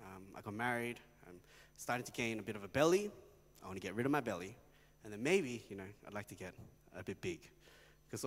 um, 0.02 0.24
I 0.36 0.42
got 0.42 0.54
married, 0.54 1.00
I'm 1.28 1.36
starting 1.78 2.06
to 2.06 2.12
gain 2.12 2.40
a 2.40 2.42
bit 2.42 2.56
of 2.56 2.64
a 2.64 2.68
belly. 2.68 3.12
I 3.62 3.68
want 3.68 3.78
to 3.78 3.82
get 3.82 3.96
rid 3.96 4.06
of 4.06 4.12
my 4.12 4.20
belly. 4.20 4.56
And 5.04 5.14
then 5.14 5.22
maybe, 5.22 5.64
you 5.70 5.76
know, 5.76 5.84
I'd 6.08 6.14
like 6.14 6.28
to 6.30 6.36
get 6.36 6.54
a 6.98 7.04
bit 7.04 7.22
big. 7.22 7.40
Because 8.10 8.26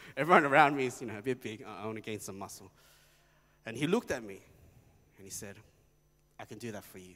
everyone 0.16 0.44
around 0.44 0.76
me 0.76 0.86
is, 0.86 1.00
you 1.00 1.06
know, 1.06 1.18
a 1.18 1.22
bit 1.22 1.42
big. 1.42 1.64
I, 1.66 1.82
I 1.82 1.86
want 1.86 1.96
to 1.96 2.02
gain 2.02 2.20
some 2.20 2.38
muscle. 2.38 2.70
And 3.66 3.76
he 3.76 3.86
looked 3.86 4.10
at 4.10 4.22
me 4.22 4.40
and 5.16 5.24
he 5.24 5.30
said, 5.30 5.56
I 6.38 6.44
can 6.44 6.58
do 6.58 6.72
that 6.72 6.84
for 6.84 6.98
you. 6.98 7.14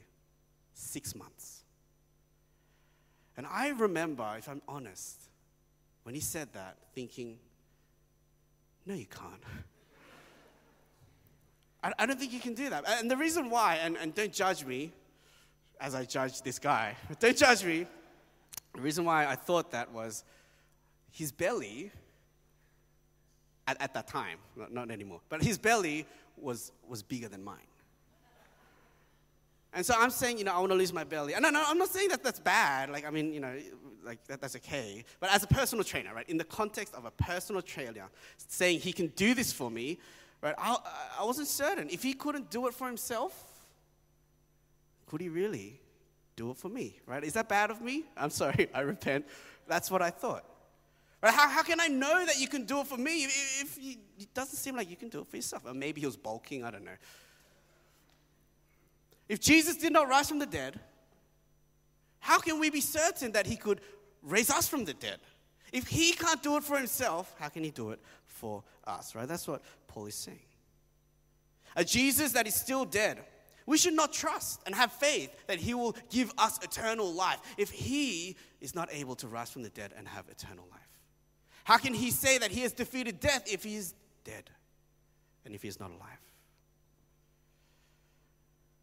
Six 0.73 1.15
months. 1.15 1.63
And 3.37 3.47
I 3.47 3.69
remember, 3.69 4.35
if 4.37 4.47
I'm 4.47 4.61
honest, 4.67 5.17
when 6.03 6.13
he 6.13 6.21
said 6.21 6.49
that, 6.53 6.77
thinking, 6.93 7.37
no, 8.85 8.93
you 8.93 9.05
can't. 9.05 9.43
I, 11.83 11.91
I 11.99 12.05
don't 12.05 12.19
think 12.19 12.33
you 12.33 12.39
can 12.39 12.53
do 12.53 12.69
that. 12.69 12.85
And 12.87 13.11
the 13.11 13.17
reason 13.17 13.49
why, 13.49 13.75
and, 13.75 13.97
and 13.97 14.15
don't 14.15 14.33
judge 14.33 14.65
me 14.65 14.93
as 15.79 15.93
I 15.93 16.05
judge 16.05 16.41
this 16.41 16.57
guy, 16.57 16.95
don't 17.19 17.37
judge 17.37 17.63
me. 17.63 17.85
The 18.73 18.81
reason 18.81 19.05
why 19.05 19.27
I 19.27 19.35
thought 19.35 19.71
that 19.71 19.91
was 19.91 20.23
his 21.11 21.31
belly, 21.31 21.91
at, 23.67 23.79
at 23.81 23.93
that 23.93 24.07
time, 24.07 24.39
not, 24.55 24.73
not 24.73 24.91
anymore, 24.91 25.21
but 25.29 25.43
his 25.43 25.57
belly 25.57 26.07
was, 26.37 26.71
was 26.87 27.03
bigger 27.03 27.27
than 27.27 27.43
mine. 27.43 27.57
And 29.75 29.85
so 29.85 29.95
I'm 29.97 30.11
saying, 30.11 30.37
you 30.37 30.43
know, 30.43 30.53
I 30.53 30.59
want 30.59 30.71
to 30.71 30.77
lose 30.77 30.93
my 30.93 31.03
belly. 31.03 31.33
And 31.33 31.41
no, 31.41 31.49
no, 31.49 31.63
I'm 31.65 31.79
not 31.79 31.89
saying 31.89 32.09
that 32.09 32.23
that's 32.23 32.39
bad. 32.39 32.91
Like, 32.91 33.05
I 33.05 33.09
mean, 33.09 33.33
you 33.33 33.39
know, 33.39 33.55
like 34.03 34.23
that, 34.27 34.39
that's 34.39 34.55
okay. 34.57 35.03
But 35.19 35.31
as 35.31 35.43
a 35.43 35.47
personal 35.47 35.83
trainer, 35.83 36.13
right, 36.13 36.29
in 36.29 36.37
the 36.37 36.43
context 36.43 36.93
of 36.93 37.05
a 37.05 37.11
personal 37.11 37.61
trainer 37.61 38.05
saying 38.37 38.81
he 38.81 38.93
can 38.93 39.07
do 39.07 39.33
this 39.33 39.51
for 39.51 39.71
me, 39.71 39.97
Right? 40.43 40.55
I, 40.57 40.75
I 41.21 41.23
wasn't 41.23 41.47
certain. 41.47 41.89
If 41.89 42.03
he 42.03 42.13
couldn't 42.13 42.51
do 42.51 42.67
it 42.67 42.73
for 42.73 42.85
himself, 42.85 43.33
could 45.07 45.21
he 45.21 45.29
really 45.29 45.79
do 46.35 46.51
it 46.51 46.57
for 46.57 46.67
me? 46.67 46.99
Right? 47.05 47.23
Is 47.23 47.33
that 47.33 47.47
bad 47.47 47.71
of 47.71 47.81
me? 47.81 48.03
I'm 48.17 48.29
sorry. 48.41 48.67
I 48.73 48.81
repent. 48.81 49.25
That's 49.67 49.89
what 49.89 50.01
I 50.01 50.09
thought. 50.09 50.43
Right? 51.21 51.33
How, 51.33 51.47
how 51.47 51.63
can 51.63 51.79
I 51.79 51.87
know 51.87 52.25
that 52.25 52.37
you 52.41 52.49
can 52.49 52.65
do 52.65 52.81
it 52.81 52.87
for 52.87 52.97
me 52.97 53.23
if, 53.23 53.61
if 53.61 53.77
you, 53.81 53.95
it 54.19 54.33
doesn't 54.33 54.57
seem 54.57 54.75
like 54.75 54.89
you 54.89 54.97
can 54.97 55.07
do 55.07 55.21
it 55.21 55.27
for 55.27 55.37
yourself? 55.37 55.63
Or 55.65 55.73
maybe 55.73 56.01
he 56.01 56.05
was 56.05 56.17
bulking. 56.17 56.65
I 56.65 56.71
don't 56.71 56.83
know. 56.83 56.91
If 59.29 59.39
Jesus 59.39 59.77
did 59.77 59.93
not 59.93 60.09
rise 60.09 60.27
from 60.27 60.39
the 60.39 60.45
dead, 60.45 60.77
how 62.19 62.39
can 62.39 62.59
we 62.59 62.69
be 62.69 62.81
certain 62.81 63.31
that 63.31 63.47
he 63.47 63.55
could 63.55 63.79
raise 64.21 64.49
us 64.49 64.67
from 64.67 64.83
the 64.83 64.93
dead? 64.93 65.19
If 65.73 65.87
he 65.87 66.13
can't 66.13 66.41
do 66.43 66.55
it 66.55 66.63
for 66.63 66.77
himself, 66.77 67.35
how 67.39 67.49
can 67.49 67.63
he 67.63 67.71
do 67.71 67.89
it 67.89 67.99
for 68.27 68.63
us, 68.85 69.15
right? 69.15 69.27
That's 69.27 69.47
what 69.47 69.63
Paul 69.87 70.05
is 70.05 70.13
saying. 70.13 70.45
A 71.75 71.83
Jesus 71.83 72.33
that 72.33 72.45
is 72.45 72.53
still 72.53 72.85
dead, 72.85 73.17
we 73.65 73.79
should 73.79 73.95
not 73.95 74.13
trust 74.13 74.61
and 74.67 74.75
have 74.75 74.91
faith 74.91 75.33
that 75.47 75.57
he 75.57 75.73
will 75.73 75.95
give 76.11 76.31
us 76.37 76.63
eternal 76.63 77.11
life 77.11 77.39
if 77.57 77.71
he 77.71 78.37
is 78.61 78.75
not 78.75 78.89
able 78.91 79.15
to 79.15 79.27
rise 79.27 79.49
from 79.49 79.63
the 79.63 79.69
dead 79.69 79.93
and 79.97 80.07
have 80.07 80.29
eternal 80.29 80.65
life. 80.71 80.81
How 81.63 81.77
can 81.77 81.95
he 81.95 82.11
say 82.11 82.37
that 82.37 82.51
he 82.51 82.61
has 82.61 82.71
defeated 82.71 83.19
death 83.19 83.51
if 83.51 83.63
he 83.63 83.75
is 83.75 83.95
dead 84.23 84.51
and 85.43 85.55
if 85.55 85.63
he 85.63 85.67
is 85.69 85.79
not 85.79 85.89
alive? 85.89 86.19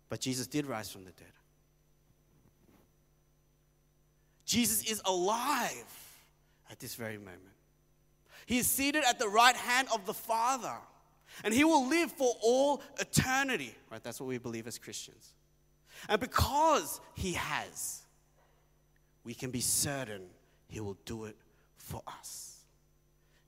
But 0.09 0.21
Jesus 0.21 0.49
did 0.49 0.67
rise 0.67 0.91
from 0.91 1.05
the 1.05 1.13
dead. 1.13 1.29
Jesus 4.45 4.83
is 4.91 5.01
alive 5.05 5.85
at 6.71 6.79
this 6.79 6.95
very 6.95 7.19
moment. 7.19 7.41
He 8.47 8.59
is 8.59 8.67
seated 8.67 9.05
at 9.09 9.19
the 9.19 9.29
right 9.29 9.57
hand 9.57 9.89
of 9.93 10.07
the 10.07 10.15
Father, 10.15 10.75
and 11.45 11.53
he 11.53 11.65
will 11.65 11.87
live 11.87 12.11
for 12.13 12.35
all 12.43 12.83
eternity. 12.99 13.75
Right? 13.91 14.03
That's 14.03 14.21
what 14.21 14.27
we 14.27 14.39
believe 14.39 14.67
as 14.67 14.79
Christians. 14.79 15.35
And 16.09 16.21
because 16.21 17.01
he 17.15 17.35
has, 17.35 18.03
we 19.25 19.35
can 19.35 19.51
be 19.51 19.61
certain 19.61 20.23
he 20.69 20.81
will 20.81 20.97
do 21.05 21.25
it 21.25 21.37
for 21.77 22.03
us. 22.07 22.59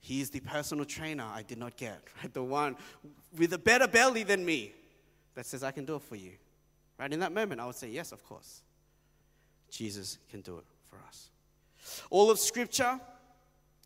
He 0.00 0.20
is 0.20 0.30
the 0.30 0.40
personal 0.40 0.84
trainer 0.84 1.24
I 1.24 1.42
did 1.42 1.58
not 1.58 1.76
get, 1.76 2.02
right? 2.22 2.32
The 2.32 2.42
one 2.42 2.76
with 3.36 3.52
a 3.52 3.58
better 3.58 3.86
belly 3.86 4.24
than 4.24 4.44
me 4.44 4.72
that 5.34 5.46
says, 5.46 5.62
I 5.62 5.70
can 5.70 5.84
do 5.84 5.96
it 5.96 6.02
for 6.02 6.16
you. 6.16 6.32
Right? 6.98 7.12
In 7.12 7.20
that 7.20 7.32
moment, 7.32 7.60
I 7.60 7.66
would 7.66 7.74
say, 7.74 7.88
Yes, 7.88 8.12
of 8.12 8.24
course. 8.24 8.62
Jesus 9.70 10.18
can 10.30 10.42
do 10.42 10.58
it 10.58 10.64
for 10.90 10.98
us. 11.08 11.30
All 12.10 12.30
of 12.30 12.38
Scripture 12.38 13.00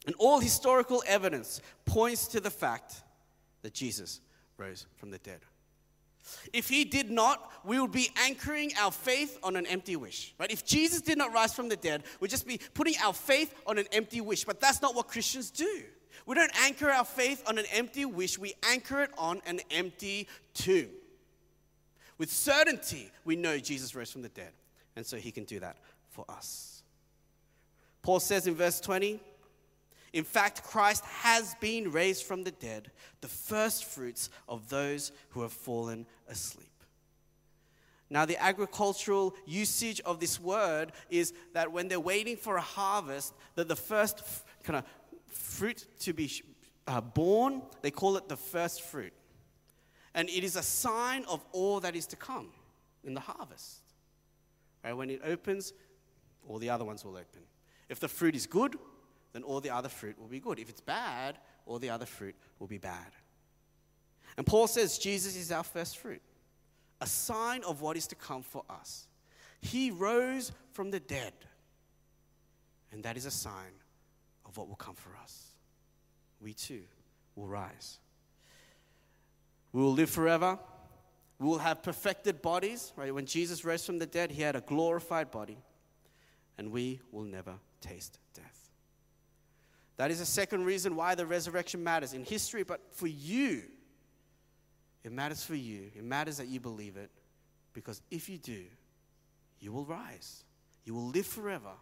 and 0.07 0.15
all 0.19 0.41
historical 0.41 1.03
evidence 1.07 1.61
points 1.85 2.29
to 2.29 2.41
the 2.41 2.51
fact 2.51 3.03
that 3.63 3.75
Jesus 3.75 4.21
rose 4.57 4.87
from 4.97 5.11
the 5.11 5.19
dead. 5.19 5.41
If 6.53 6.69
he 6.69 6.85
did 6.85 7.11
not, 7.11 7.53
we 7.65 7.79
would 7.79 7.93
be 7.93 8.11
anchoring 8.17 8.73
our 8.79 8.91
faith 8.91 9.39
on 9.43 9.55
an 9.57 9.67
empty 9.67 9.97
wish. 9.97 10.35
Right? 10.39 10.51
If 10.51 10.65
Jesus 10.65 11.01
did 11.01 11.19
not 11.19 11.33
rise 11.33 11.55
from 11.55 11.69
the 11.69 11.77
dead, 11.77 12.03
we'd 12.21 12.31
just 12.31 12.47
be 12.47 12.61
putting 12.75 12.95
our 13.03 13.13
faith 13.13 13.55
on 13.67 13.79
an 13.79 13.87
empty 13.93 14.21
wish. 14.21 14.45
But 14.45 14.61
that's 14.61 14.83
not 14.83 14.95
what 14.95 15.09
Christians 15.09 15.51
do. 15.51 15.83
We 16.25 16.35
don't 16.35 16.53
anchor 16.63 16.91
our 16.91 17.05
faith 17.05 17.45
on 17.47 17.59
an 17.59 17.67
empty 17.73 18.05
wish, 18.05 18.39
we 18.39 18.55
anchor 18.69 19.03
it 19.03 19.11
on 19.17 19.41
an 19.47 19.61
empty 19.71 20.27
tomb. 20.55 20.89
With 22.19 22.33
certainty, 22.33 23.11
we 23.25 23.37
know 23.37 23.59
Jesus 23.59 23.95
rose 23.95 24.11
from 24.11 24.23
the 24.23 24.31
dead, 24.31 24.53
and 24.97 25.05
so 25.05 25.19
he 25.19 25.31
can 25.31 25.45
do 25.45 25.61
that 25.61 25.77
for 26.11 26.25
us. 26.29 26.83
Paul 28.03 28.21
says 28.21 28.47
in 28.47 28.55
verse 28.55 28.81
20, 28.81 29.21
in 30.17 30.25
fact, 30.25 30.63
Christ 30.63 31.05
has 31.05 31.55
been 31.61 31.93
raised 31.93 32.25
from 32.25 32.43
the 32.43 32.51
dead, 32.51 32.91
the 33.21 33.29
first 33.29 33.85
fruits 33.85 34.31
of 34.49 34.67
those 34.71 35.13
who 35.29 35.43
have 35.43 35.53
fallen 35.53 36.07
asleep. 36.27 36.71
Now, 38.09 38.25
the 38.25 38.43
agricultural 38.43 39.35
usage 39.45 40.01
of 40.07 40.19
this 40.19 40.41
word 40.41 40.93
is 41.11 41.35
that 41.53 41.71
when 41.71 41.89
they're 41.89 42.01
waiting 42.01 42.39
for 42.39 42.57
a 42.57 42.63
harvest, 42.63 43.35
that 43.57 43.69
the 43.69 43.77
first 43.77 44.23
kind 44.63 44.79
of 44.79 44.85
fruit 45.29 45.87
to 46.01 46.15
be 46.15 46.33
uh, 46.87 47.03
born, 47.03 47.61
they 47.83 47.91
call 47.91 48.17
it 48.17 48.27
the 48.27 48.39
first 48.39 48.81
fruit. 48.81 49.13
And 50.15 50.31
it 50.31 50.45
is 50.45 50.57
a 50.57 50.63
sign 50.63 51.27
of 51.29 51.45
all 51.53 51.81
that 51.81 51.95
is 51.95 52.07
to 52.07 52.17
come 52.17 52.49
in 53.05 53.13
the 53.13 53.21
harvest. 53.21 53.83
Right? 54.83 54.95
When 54.95 55.11
it 55.11 55.21
opens, 55.23 55.75
all 56.49 56.57
the 56.57 56.71
other 56.71 56.87
ones 56.87 57.05
will 57.05 57.17
open. 57.17 57.43
If 57.91 58.01
the 58.01 58.09
fruit 58.09 58.35
is 58.35 58.47
good, 58.47 58.77
then 59.37 59.43
all 59.43 59.61
the 59.61 59.69
other 59.69 59.91
fruit 59.91 60.19
will 60.19 60.29
be 60.29 60.41
good. 60.41 60.59
If 60.59 60.71
it's 60.71 60.81
bad, 60.81 61.37
all 61.67 61.79
the 61.79 61.91
other 61.91 62.07
fruit 62.07 62.35
will 62.59 62.67
be 62.67 62.79
bad. 62.79 63.13
And 64.39 64.47
Paul 64.47 64.67
says 64.67 64.97
Jesus 64.97 65.37
is 65.37 65.53
our 65.53 65.63
first 65.63 65.99
fruit 65.99 66.23
a 67.03 67.07
sign 67.07 67.63
of 67.65 67.83
what 67.83 67.99
is 67.99 68.07
to 68.07 68.15
come 68.15 68.43
for 68.43 68.63
us. 68.71 69.07
He 69.61 69.91
rose 69.91 70.53
from 70.73 70.91
the 70.91 71.01
dead, 71.01 71.35
and 72.91 73.05
that 73.05 73.19
is 73.19 73.27
a 73.27 73.31
sign 73.31 73.75
of 74.47 74.57
what 74.57 74.69
will 74.69 74.77
come 74.77 74.95
for 74.95 75.11
us. 75.23 75.49
We 76.41 76.55
too 76.55 76.85
will 77.35 77.47
rise. 77.47 77.99
We 79.75 79.83
will 79.83 79.93
live 79.93 80.09
forever. 80.09 80.59
We 81.39 81.47
will 81.47 81.59
have 81.59 81.83
perfected 81.83 82.41
bodies, 82.41 82.95
right? 82.97 83.15
When 83.15 83.27
Jesus 83.27 83.67
rose 83.67 83.85
from 83.85 83.99
the 83.99 84.07
dead, 84.07 84.31
he 84.31 84.41
had 84.41 84.57
a 84.57 84.63
glorified 84.63 85.31
body, 85.31 85.59
and 86.57 86.73
we 86.73 87.03
will 87.13 87.25
never 87.25 87.57
taste 87.83 88.19
death. 88.33 88.66
That 89.97 90.11
is 90.11 90.19
the 90.19 90.27
second 90.27 90.65
reason 90.65 90.95
why 90.95 91.15
the 91.15 91.27
resurrection 91.27 91.83
matters 91.83 92.13
in 92.13 92.25
history, 92.25 92.63
but 92.63 92.81
for 92.91 93.07
you, 93.07 93.63
it 95.05 95.13
matters 95.13 95.45
for 95.45 95.55
you. 95.55 95.91
It 95.97 96.05
matters 96.05 96.37
that 96.37 96.49
you 96.49 96.61
believe 96.61 96.97
it 96.97 97.11
because 97.73 98.03
if 98.11 98.29
you 98.29 98.39
do, 98.39 98.65
you 99.61 99.73
will 99.73 99.87
rise. 99.87 100.45
You 100.85 100.95
will 100.95 101.09
live 101.09 101.27
forever. 101.27 101.73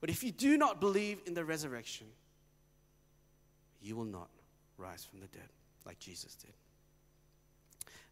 But 0.00 0.10
if 0.10 0.24
you 0.24 0.32
do 0.32 0.58
not 0.58 0.80
believe 0.80 1.20
in 1.26 1.34
the 1.34 1.44
resurrection, 1.44 2.08
you 3.80 3.96
will 3.96 4.04
not 4.04 4.28
rise 4.76 5.04
from 5.04 5.20
the 5.20 5.26
dead 5.28 5.48
like 5.86 5.98
Jesus 5.98 6.34
did. 6.34 6.52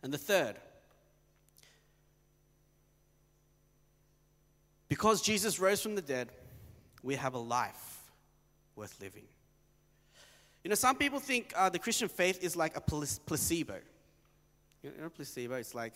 And 0.02 0.12
the 0.12 0.18
third, 0.18 0.56
because 4.88 5.20
Jesus 5.20 5.58
rose 5.58 5.82
from 5.82 5.94
the 5.94 6.02
dead, 6.02 6.28
we 7.02 7.16
have 7.16 7.34
a 7.34 7.38
life 7.38 7.89
worth 8.80 8.96
living. 9.00 9.24
You 10.64 10.70
know, 10.70 10.74
some 10.74 10.96
people 10.96 11.20
think 11.20 11.52
uh, 11.56 11.68
the 11.68 11.78
Christian 11.78 12.08
faith 12.08 12.42
is 12.42 12.56
like 12.56 12.76
a 12.76 12.80
placebo. 12.80 13.76
You 14.82 14.92
know, 14.98 15.10
placebo, 15.10 15.54
it's 15.54 15.74
like, 15.74 15.94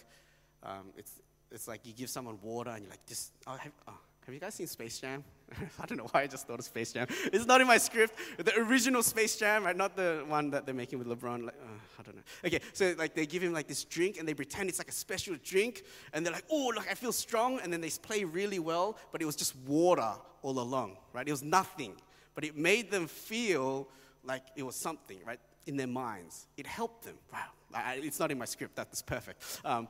um, 0.62 0.92
it's, 0.96 1.12
it's 1.50 1.66
like 1.66 1.80
you 1.84 1.94
give 1.94 2.10
someone 2.10 2.38
water 2.42 2.70
and 2.70 2.82
you're 2.82 2.90
like, 2.90 3.06
just, 3.06 3.32
oh, 3.46 3.56
have, 3.56 3.72
oh, 3.88 3.98
have 4.26 4.34
you 4.34 4.40
guys 4.40 4.54
seen 4.54 4.66
Space 4.66 4.98
Jam? 4.98 5.24
I 5.80 5.86
don't 5.86 5.98
know 5.98 6.08
why 6.10 6.22
I 6.22 6.26
just 6.26 6.46
thought 6.46 6.58
of 6.58 6.64
Space 6.64 6.92
Jam. 6.92 7.06
It's 7.32 7.46
not 7.46 7.60
in 7.60 7.66
my 7.66 7.78
script. 7.78 8.18
The 8.38 8.58
original 8.58 9.02
Space 9.02 9.36
Jam, 9.36 9.64
right? 9.64 9.76
Not 9.76 9.96
the 9.96 10.24
one 10.26 10.50
that 10.50 10.66
they're 10.66 10.74
making 10.74 10.98
with 10.98 11.08
LeBron. 11.08 11.44
Like, 11.44 11.54
uh, 11.62 12.00
I 12.00 12.02
don't 12.02 12.16
know. 12.16 12.22
Okay, 12.46 12.60
so 12.72 12.94
like 12.98 13.14
they 13.14 13.26
give 13.26 13.42
him 13.42 13.52
like 13.52 13.66
this 13.66 13.84
drink 13.84 14.18
and 14.18 14.26
they 14.28 14.34
pretend 14.34 14.68
it's 14.68 14.78
like 14.78 14.88
a 14.88 14.92
special 14.92 15.36
drink 15.42 15.84
and 16.12 16.24
they're 16.24 16.32
like, 16.32 16.46
oh, 16.50 16.72
look, 16.74 16.90
I 16.90 16.94
feel 16.94 17.12
strong. 17.12 17.60
And 17.60 17.72
then 17.72 17.80
they 17.82 17.90
play 17.90 18.24
really 18.24 18.58
well, 18.58 18.98
but 19.12 19.20
it 19.20 19.26
was 19.26 19.36
just 19.36 19.54
water 19.66 20.12
all 20.42 20.58
along, 20.58 20.96
right? 21.12 21.26
It 21.26 21.32
was 21.32 21.42
nothing. 21.42 21.94
But 22.34 22.44
it 22.44 22.56
made 22.56 22.90
them 22.90 23.06
feel 23.06 23.88
like 24.24 24.42
it 24.56 24.62
was 24.62 24.76
something, 24.76 25.18
right? 25.26 25.38
In 25.66 25.76
their 25.76 25.86
minds. 25.86 26.46
It 26.56 26.66
helped 26.66 27.04
them. 27.04 27.14
Wow. 27.32 27.40
I, 27.74 28.00
it's 28.02 28.20
not 28.20 28.30
in 28.30 28.38
my 28.38 28.44
script, 28.44 28.76
that's 28.76 29.02
perfect. 29.02 29.42
Um, 29.64 29.88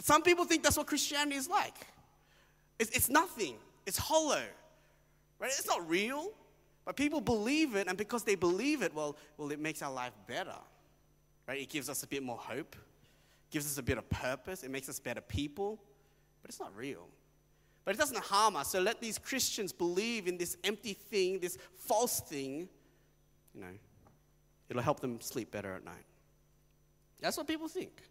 some 0.00 0.22
people 0.22 0.44
think 0.44 0.62
that's 0.62 0.76
what 0.76 0.86
Christianity 0.86 1.36
is 1.36 1.48
like. 1.48 1.74
It's, 2.78 2.90
it's 2.90 3.08
nothing, 3.08 3.56
it's 3.86 3.98
hollow, 3.98 4.42
right? 5.38 5.50
It's 5.50 5.66
not 5.66 5.88
real, 5.88 6.32
but 6.84 6.96
people 6.96 7.20
believe 7.20 7.76
it, 7.76 7.86
and 7.86 7.96
because 7.96 8.24
they 8.24 8.34
believe 8.34 8.82
it, 8.82 8.92
well, 8.94 9.16
well, 9.36 9.52
it 9.52 9.60
makes 9.60 9.82
our 9.82 9.92
life 9.92 10.12
better, 10.26 10.56
right? 11.46 11.60
It 11.60 11.68
gives 11.68 11.88
us 11.88 12.02
a 12.02 12.08
bit 12.08 12.22
more 12.22 12.38
hope, 12.38 12.74
gives 13.50 13.66
us 13.66 13.78
a 13.78 13.82
bit 13.82 13.98
of 13.98 14.08
purpose, 14.10 14.64
it 14.64 14.70
makes 14.70 14.88
us 14.88 14.98
better 14.98 15.20
people, 15.20 15.78
but 16.42 16.50
it's 16.50 16.58
not 16.58 16.74
real. 16.76 17.06
But 17.84 17.94
it 17.94 17.98
doesn't 17.98 18.18
harm 18.18 18.56
us. 18.56 18.68
So 18.68 18.80
let 18.80 19.00
these 19.00 19.18
Christians 19.18 19.72
believe 19.72 20.28
in 20.28 20.38
this 20.38 20.56
empty 20.62 20.94
thing, 20.94 21.40
this 21.40 21.58
false 21.74 22.20
thing, 22.20 22.68
you 23.54 23.60
know, 23.60 23.66
it'll 24.68 24.82
help 24.82 25.00
them 25.00 25.20
sleep 25.20 25.50
better 25.50 25.74
at 25.74 25.84
night. 25.84 26.04
That's 27.20 27.36
what 27.36 27.46
people 27.46 27.68
think. 27.68 28.02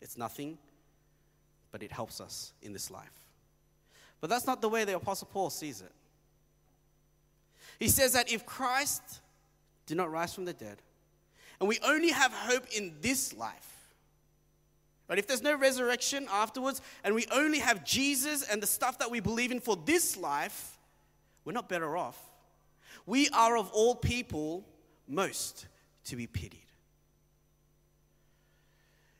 It's 0.00 0.18
nothing, 0.18 0.58
but 1.72 1.82
it 1.82 1.90
helps 1.90 2.20
us 2.20 2.52
in 2.62 2.72
this 2.72 2.90
life. 2.90 3.10
But 4.20 4.30
that's 4.30 4.46
not 4.46 4.60
the 4.60 4.68
way 4.68 4.84
the 4.84 4.96
Apostle 4.96 5.28
Paul 5.32 5.50
sees 5.50 5.80
it. 5.80 5.92
He 7.78 7.88
says 7.88 8.12
that 8.12 8.30
if 8.32 8.46
Christ 8.46 9.02
did 9.86 9.96
not 9.96 10.10
rise 10.10 10.34
from 10.34 10.44
the 10.44 10.52
dead, 10.52 10.78
and 11.60 11.68
we 11.68 11.78
only 11.84 12.10
have 12.10 12.32
hope 12.32 12.66
in 12.74 12.94
this 13.00 13.34
life, 13.34 13.75
but 15.06 15.18
if 15.18 15.26
there's 15.26 15.42
no 15.42 15.56
resurrection 15.56 16.26
afterwards, 16.30 16.80
and 17.04 17.14
we 17.14 17.26
only 17.30 17.58
have 17.58 17.84
Jesus 17.84 18.42
and 18.42 18.62
the 18.62 18.66
stuff 18.66 18.98
that 18.98 19.10
we 19.10 19.20
believe 19.20 19.52
in 19.52 19.60
for 19.60 19.76
this 19.76 20.16
life, 20.16 20.78
we're 21.44 21.52
not 21.52 21.68
better 21.68 21.96
off. 21.96 22.18
We 23.06 23.28
are 23.28 23.56
of 23.56 23.70
all 23.70 23.94
people 23.94 24.66
most 25.06 25.66
to 26.06 26.16
be 26.16 26.26
pitied. 26.26 26.60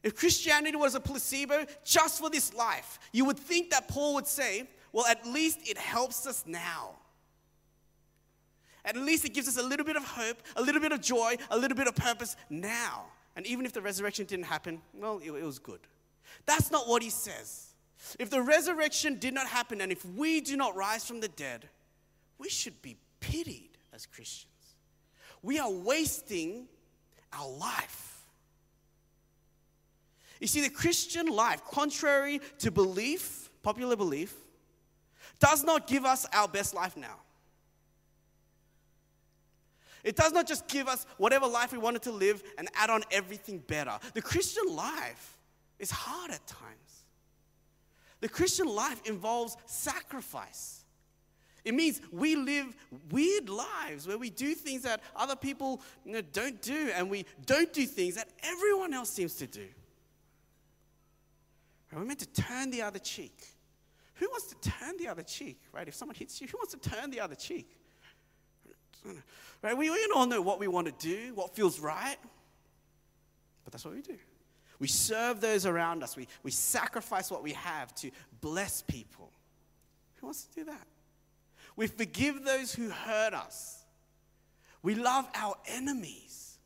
If 0.02 0.16
Christianity 0.16 0.76
was 0.76 0.94
a 0.94 1.00
placebo 1.00 1.66
just 1.84 2.20
for 2.20 2.30
this 2.30 2.54
life, 2.54 2.98
you 3.12 3.24
would 3.24 3.38
think 3.38 3.70
that 3.70 3.88
Paul 3.88 4.14
would 4.14 4.26
say, 4.26 4.68
well, 4.92 5.06
at 5.06 5.26
least 5.26 5.68
it 5.68 5.76
helps 5.76 6.26
us 6.26 6.44
now. 6.46 6.90
At 8.84 8.96
least 8.96 9.24
it 9.24 9.34
gives 9.34 9.48
us 9.48 9.56
a 9.56 9.62
little 9.62 9.84
bit 9.84 9.96
of 9.96 10.04
hope, 10.04 10.36
a 10.54 10.62
little 10.62 10.80
bit 10.80 10.92
of 10.92 11.00
joy, 11.00 11.34
a 11.50 11.58
little 11.58 11.76
bit 11.76 11.88
of 11.88 11.96
purpose 11.96 12.36
now. 12.48 13.06
And 13.36 13.46
even 13.46 13.66
if 13.66 13.72
the 13.72 13.82
resurrection 13.82 14.24
didn't 14.24 14.46
happen, 14.46 14.80
well, 14.94 15.20
it, 15.22 15.30
it 15.30 15.44
was 15.44 15.58
good. 15.58 15.80
That's 16.46 16.70
not 16.70 16.88
what 16.88 17.02
he 17.02 17.10
says. 17.10 17.74
If 18.18 18.30
the 18.30 18.42
resurrection 18.42 19.18
did 19.18 19.34
not 19.34 19.46
happen 19.46 19.80
and 19.80 19.92
if 19.92 20.04
we 20.04 20.40
do 20.40 20.56
not 20.56 20.74
rise 20.74 21.06
from 21.06 21.20
the 21.20 21.28
dead, 21.28 21.68
we 22.38 22.48
should 22.48 22.80
be 22.82 22.96
pitied 23.20 23.70
as 23.92 24.06
Christians. 24.06 24.52
We 25.42 25.58
are 25.58 25.70
wasting 25.70 26.66
our 27.32 27.48
life. 27.48 28.24
You 30.40 30.46
see, 30.46 30.60
the 30.60 30.70
Christian 30.70 31.26
life, 31.26 31.64
contrary 31.64 32.40
to 32.58 32.70
belief, 32.70 33.50
popular 33.62 33.96
belief, 33.96 34.34
does 35.38 35.64
not 35.64 35.86
give 35.86 36.04
us 36.04 36.26
our 36.32 36.48
best 36.48 36.74
life 36.74 36.96
now. 36.96 37.16
It 40.06 40.14
does 40.14 40.30
not 40.30 40.46
just 40.46 40.68
give 40.68 40.86
us 40.86 41.04
whatever 41.16 41.48
life 41.48 41.72
we 41.72 41.78
wanted 41.78 42.02
to 42.02 42.12
live 42.12 42.40
and 42.58 42.68
add 42.76 42.90
on 42.90 43.02
everything 43.10 43.58
better. 43.58 43.98
The 44.14 44.22
Christian 44.22 44.72
life 44.72 45.36
is 45.80 45.90
hard 45.90 46.30
at 46.30 46.46
times. 46.46 47.04
The 48.20 48.28
Christian 48.28 48.68
life 48.68 49.02
involves 49.04 49.56
sacrifice. 49.66 50.84
It 51.64 51.74
means 51.74 52.00
we 52.12 52.36
live 52.36 52.76
weird 53.10 53.48
lives 53.48 54.06
where 54.06 54.16
we 54.16 54.30
do 54.30 54.54
things 54.54 54.82
that 54.82 55.00
other 55.16 55.34
people 55.34 55.82
you 56.04 56.12
know, 56.12 56.22
don't 56.32 56.62
do, 56.62 56.92
and 56.94 57.10
we 57.10 57.26
don't 57.44 57.72
do 57.72 57.84
things 57.84 58.14
that 58.14 58.28
everyone 58.44 58.94
else 58.94 59.10
seems 59.10 59.34
to 59.34 59.48
do. 59.48 59.66
We're 61.92 62.04
meant 62.04 62.20
to 62.20 62.42
turn 62.42 62.70
the 62.70 62.82
other 62.82 63.00
cheek. 63.00 63.44
Who 64.14 64.28
wants 64.30 64.54
to 64.54 64.70
turn 64.70 64.98
the 64.98 65.08
other 65.08 65.24
cheek, 65.24 65.60
right? 65.72 65.88
If 65.88 65.96
someone 65.96 66.14
hits 66.14 66.40
you, 66.40 66.46
who 66.46 66.58
wants 66.58 66.74
to 66.74 66.90
turn 66.90 67.10
the 67.10 67.18
other 67.18 67.34
cheek? 67.34 67.68
Right? 69.62 69.76
We, 69.76 69.90
we 69.90 70.08
all 70.14 70.26
know 70.26 70.42
what 70.42 70.60
we 70.60 70.68
want 70.68 70.86
to 70.86 70.92
do, 70.98 71.34
what 71.34 71.54
feels 71.54 71.80
right, 71.80 72.18
but 73.64 73.72
that's 73.72 73.84
what 73.84 73.94
we 73.94 74.02
do. 74.02 74.16
We 74.78 74.88
serve 74.88 75.40
those 75.40 75.64
around 75.66 76.02
us, 76.02 76.16
we, 76.16 76.28
we 76.42 76.50
sacrifice 76.50 77.30
what 77.30 77.42
we 77.42 77.52
have 77.52 77.94
to 77.96 78.10
bless 78.40 78.82
people. 78.82 79.32
Who 80.16 80.26
wants 80.26 80.44
to 80.44 80.54
do 80.54 80.64
that? 80.66 80.86
We 81.74 81.86
forgive 81.86 82.44
those 82.44 82.74
who 82.74 82.90
hurt 82.90 83.34
us. 83.34 83.84
We 84.82 84.94
love 84.94 85.26
our 85.34 85.56
enemies. 85.66 86.58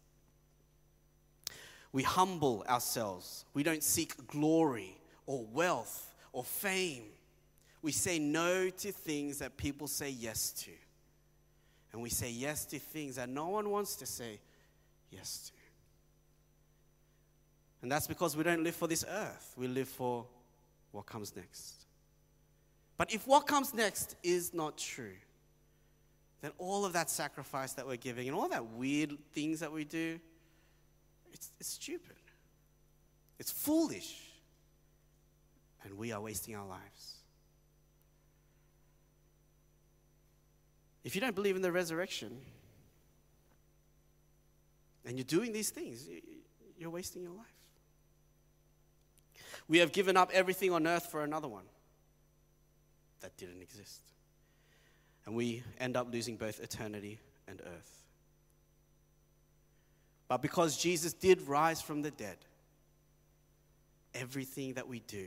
We 1.92 2.02
humble 2.02 2.64
ourselves. 2.68 3.44
We 3.54 3.62
don't 3.62 3.82
seek 3.82 4.26
glory 4.28 4.96
or 5.26 5.44
wealth 5.52 6.14
or 6.32 6.44
fame. 6.44 7.04
We 7.82 7.92
say 7.92 8.18
no 8.18 8.70
to 8.70 8.92
things 8.92 9.38
that 9.38 9.56
people 9.56 9.88
say 9.88 10.10
yes 10.10 10.52
to. 10.64 10.70
And 11.92 12.02
we 12.02 12.10
say 12.10 12.30
yes 12.30 12.64
to 12.66 12.78
things 12.78 13.16
that 13.16 13.28
no 13.28 13.48
one 13.48 13.70
wants 13.70 13.96
to 13.96 14.06
say 14.06 14.38
yes 15.10 15.50
to. 15.50 15.52
And 17.82 17.90
that's 17.90 18.06
because 18.06 18.36
we 18.36 18.44
don't 18.44 18.62
live 18.62 18.74
for 18.74 18.86
this 18.86 19.04
earth, 19.08 19.54
we 19.56 19.66
live 19.66 19.88
for 19.88 20.26
what 20.92 21.06
comes 21.06 21.34
next. 21.34 21.74
But 22.96 23.12
if 23.14 23.26
what 23.26 23.46
comes 23.46 23.72
next 23.72 24.16
is 24.22 24.52
not 24.52 24.76
true, 24.76 25.16
then 26.42 26.52
all 26.58 26.84
of 26.84 26.92
that 26.92 27.08
sacrifice 27.08 27.72
that 27.74 27.86
we're 27.86 27.96
giving 27.96 28.28
and 28.28 28.36
all 28.36 28.48
that 28.48 28.64
weird 28.72 29.16
things 29.32 29.60
that 29.60 29.72
we 29.72 29.84
do, 29.84 30.20
it's, 31.32 31.50
it's 31.58 31.70
stupid. 31.70 32.16
It's 33.38 33.50
foolish. 33.50 34.30
And 35.84 35.96
we 35.96 36.12
are 36.12 36.20
wasting 36.20 36.54
our 36.54 36.66
lives. 36.66 37.19
If 41.04 41.14
you 41.14 41.20
don't 41.20 41.34
believe 41.34 41.56
in 41.56 41.62
the 41.62 41.72
resurrection 41.72 42.36
and 45.06 45.16
you're 45.16 45.24
doing 45.24 45.52
these 45.52 45.70
things, 45.70 46.06
you're 46.78 46.90
wasting 46.90 47.22
your 47.22 47.32
life. 47.32 47.46
We 49.68 49.78
have 49.78 49.92
given 49.92 50.16
up 50.16 50.30
everything 50.32 50.72
on 50.72 50.86
earth 50.86 51.06
for 51.06 51.22
another 51.22 51.48
one 51.48 51.64
that 53.20 53.36
didn't 53.36 53.62
exist. 53.62 54.00
And 55.26 55.34
we 55.34 55.62
end 55.78 55.96
up 55.96 56.12
losing 56.12 56.36
both 56.36 56.60
eternity 56.60 57.18
and 57.46 57.60
earth. 57.60 58.02
But 60.28 60.42
because 60.42 60.76
Jesus 60.76 61.12
did 61.12 61.42
rise 61.42 61.80
from 61.80 62.02
the 62.02 62.10
dead, 62.10 62.36
everything 64.14 64.74
that 64.74 64.88
we 64.88 65.00
do 65.00 65.26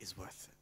is 0.00 0.16
worth 0.16 0.48
it. 0.50 0.59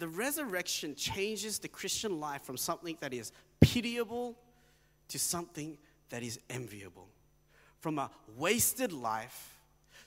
The 0.00 0.08
resurrection 0.08 0.94
changes 0.94 1.58
the 1.58 1.68
Christian 1.68 2.20
life 2.20 2.42
from 2.42 2.56
something 2.56 2.96
that 3.00 3.12
is 3.12 3.32
pitiable 3.60 4.34
to 5.08 5.18
something 5.18 5.76
that 6.08 6.22
is 6.22 6.40
enviable. 6.48 7.06
From 7.80 7.98
a 7.98 8.10
wasted 8.34 8.94
life 8.94 9.58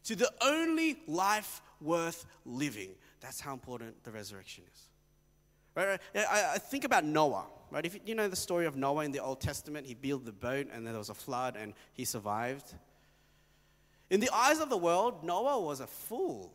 to 0.05 0.15
the 0.15 0.31
only 0.41 0.97
life 1.05 1.61
worth 1.79 2.25
living. 2.43 2.89
That's 3.21 3.39
how 3.39 3.53
important 3.53 4.03
the 4.03 4.11
resurrection 4.11 4.63
is. 4.73 4.81
Right? 5.75 5.99
I, 6.15 6.57
think 6.57 6.85
about 6.85 7.05
Noah, 7.05 7.45
right? 7.69 7.85
If 7.85 7.99
you 8.03 8.15
know 8.15 8.27
the 8.27 8.35
story 8.35 8.65
of 8.65 8.75
Noah 8.75 9.05
in 9.05 9.11
the 9.11 9.19
Old 9.19 9.41
Testament, 9.41 9.85
he 9.85 9.93
built 9.93 10.25
the 10.25 10.31
boat 10.31 10.69
and 10.73 10.87
then 10.87 10.93
there 10.93 10.97
was 10.97 11.09
a 11.09 11.15
flood 11.15 11.55
and 11.55 11.73
he 11.93 12.03
survived. 12.03 12.73
In 14.09 14.19
the 14.19 14.29
eyes 14.33 14.59
of 14.59 14.71
the 14.71 14.77
world, 14.77 15.23
Noah 15.23 15.61
was 15.61 15.81
a 15.81 15.87
fool. 15.87 16.51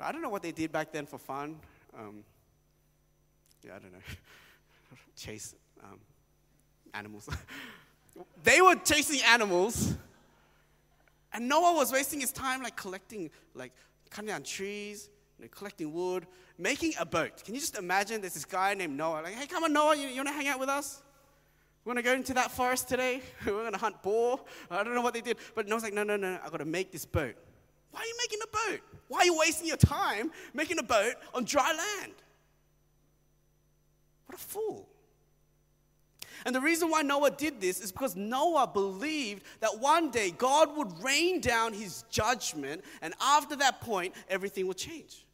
I 0.00 0.12
don't 0.12 0.22
know 0.22 0.28
what 0.28 0.42
they 0.42 0.52
did 0.52 0.70
back 0.70 0.92
then 0.92 1.06
for 1.06 1.18
fun. 1.18 1.56
Um, 1.98 2.24
yeah, 3.64 3.76
I 3.76 3.78
don't 3.78 3.92
know. 3.92 3.98
Chase 5.16 5.54
um, 5.82 5.98
animals. 6.94 7.28
they 8.44 8.60
were 8.60 8.76
chasing 8.76 9.20
animals, 9.26 9.94
and 11.32 11.48
Noah 11.48 11.74
was 11.74 11.92
wasting 11.92 12.20
his 12.20 12.32
time 12.32 12.62
like 12.62 12.76
collecting, 12.76 13.30
like 13.54 13.72
cutting 14.10 14.28
down 14.28 14.42
trees, 14.42 15.10
you 15.38 15.44
know, 15.44 15.50
collecting 15.50 15.92
wood, 15.92 16.26
making 16.56 16.92
a 16.98 17.06
boat. 17.06 17.44
Can 17.44 17.54
you 17.54 17.60
just 17.60 17.76
imagine 17.76 18.20
there's 18.20 18.34
this 18.34 18.44
guy 18.44 18.74
named 18.74 18.96
Noah, 18.96 19.22
like, 19.22 19.34
hey, 19.34 19.46
come 19.46 19.64
on, 19.64 19.72
Noah, 19.72 19.96
you, 19.96 20.08
you 20.08 20.16
want 20.16 20.28
to 20.28 20.34
hang 20.34 20.48
out 20.48 20.60
with 20.60 20.68
us? 20.68 21.02
We're 21.84 21.94
going 21.94 22.04
to 22.04 22.10
go 22.10 22.14
into 22.14 22.34
that 22.34 22.50
forest 22.50 22.88
today. 22.88 23.22
We're 23.46 23.52
going 23.52 23.72
to 23.72 23.78
hunt 23.78 24.02
boar. 24.02 24.40
I 24.70 24.84
don't 24.84 24.94
know 24.94 25.00
what 25.00 25.14
they 25.14 25.22
did. 25.22 25.38
But 25.54 25.68
Noah's 25.68 25.82
like, 25.82 25.94
no, 25.94 26.02
no, 26.02 26.16
no, 26.16 26.38
I've 26.44 26.50
got 26.50 26.58
to 26.58 26.66
make 26.66 26.92
this 26.92 27.06
boat. 27.06 27.34
Why 27.92 28.00
are 28.00 28.04
you 28.04 28.14
making 28.20 28.38
a 28.42 28.70
boat? 28.70 28.80
Why 29.08 29.20
are 29.20 29.24
you 29.24 29.38
wasting 29.38 29.66
your 29.66 29.76
time 29.76 30.30
making 30.54 30.78
a 30.78 30.82
boat 30.82 31.14
on 31.34 31.44
dry 31.44 31.72
land? 31.72 32.12
What 34.26 34.36
a 34.36 34.40
fool. 34.40 34.88
And 36.44 36.54
the 36.54 36.60
reason 36.60 36.90
why 36.90 37.02
Noah 37.02 37.30
did 37.32 37.60
this 37.60 37.80
is 37.80 37.90
because 37.90 38.14
Noah 38.14 38.68
believed 38.72 39.42
that 39.60 39.80
one 39.80 40.10
day 40.10 40.30
God 40.30 40.76
would 40.76 41.02
rain 41.02 41.40
down 41.40 41.72
his 41.72 42.04
judgment, 42.10 42.84
and 43.02 43.14
after 43.20 43.56
that 43.56 43.80
point, 43.80 44.14
everything 44.28 44.66
would 44.68 44.76
change. 44.76 45.26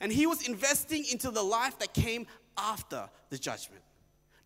And 0.00 0.12
he 0.12 0.26
was 0.26 0.46
investing 0.48 1.04
into 1.10 1.30
the 1.30 1.42
life 1.42 1.78
that 1.78 1.94
came 1.94 2.26
after 2.58 3.08
the 3.30 3.38
judgment. 3.38 3.82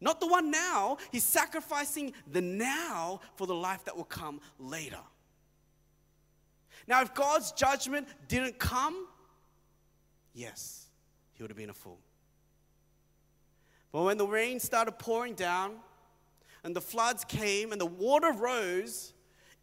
Not 0.00 0.20
the 0.20 0.26
one 0.26 0.50
now, 0.50 0.98
he's 1.12 1.24
sacrificing 1.24 2.12
the 2.30 2.40
now 2.40 3.20
for 3.34 3.46
the 3.46 3.54
life 3.54 3.84
that 3.84 3.96
will 3.96 4.04
come 4.04 4.40
later. 4.58 5.00
Now, 6.86 7.02
if 7.02 7.14
God's 7.14 7.52
judgment 7.52 8.08
didn't 8.28 8.58
come, 8.58 9.06
yes, 10.34 10.86
he 11.34 11.42
would 11.42 11.50
have 11.50 11.56
been 11.56 11.70
a 11.70 11.74
fool. 11.74 11.98
But 13.92 14.02
when 14.02 14.18
the 14.18 14.26
rain 14.26 14.60
started 14.60 14.92
pouring 14.98 15.34
down 15.34 15.76
and 16.62 16.74
the 16.74 16.80
floods 16.80 17.24
came 17.24 17.72
and 17.72 17.80
the 17.80 17.86
water 17.86 18.32
rose, 18.32 19.12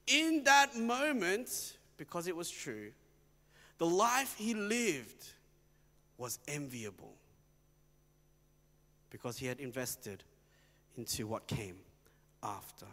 in 0.08 0.44
that 0.46 0.76
moment, 0.78 1.78
because 1.98 2.28
it 2.28 2.36
was 2.36 2.50
true, 2.50 2.92
the 3.78 3.86
life 3.86 4.36
he 4.38 4.54
lived 4.54 5.28
was 6.18 6.40
enviable 6.48 7.14
because 9.10 9.38
he 9.38 9.46
had 9.46 9.60
invested 9.60 10.24
into 10.98 11.28
what 11.28 11.48
came 11.48 11.78
after. 12.42 12.88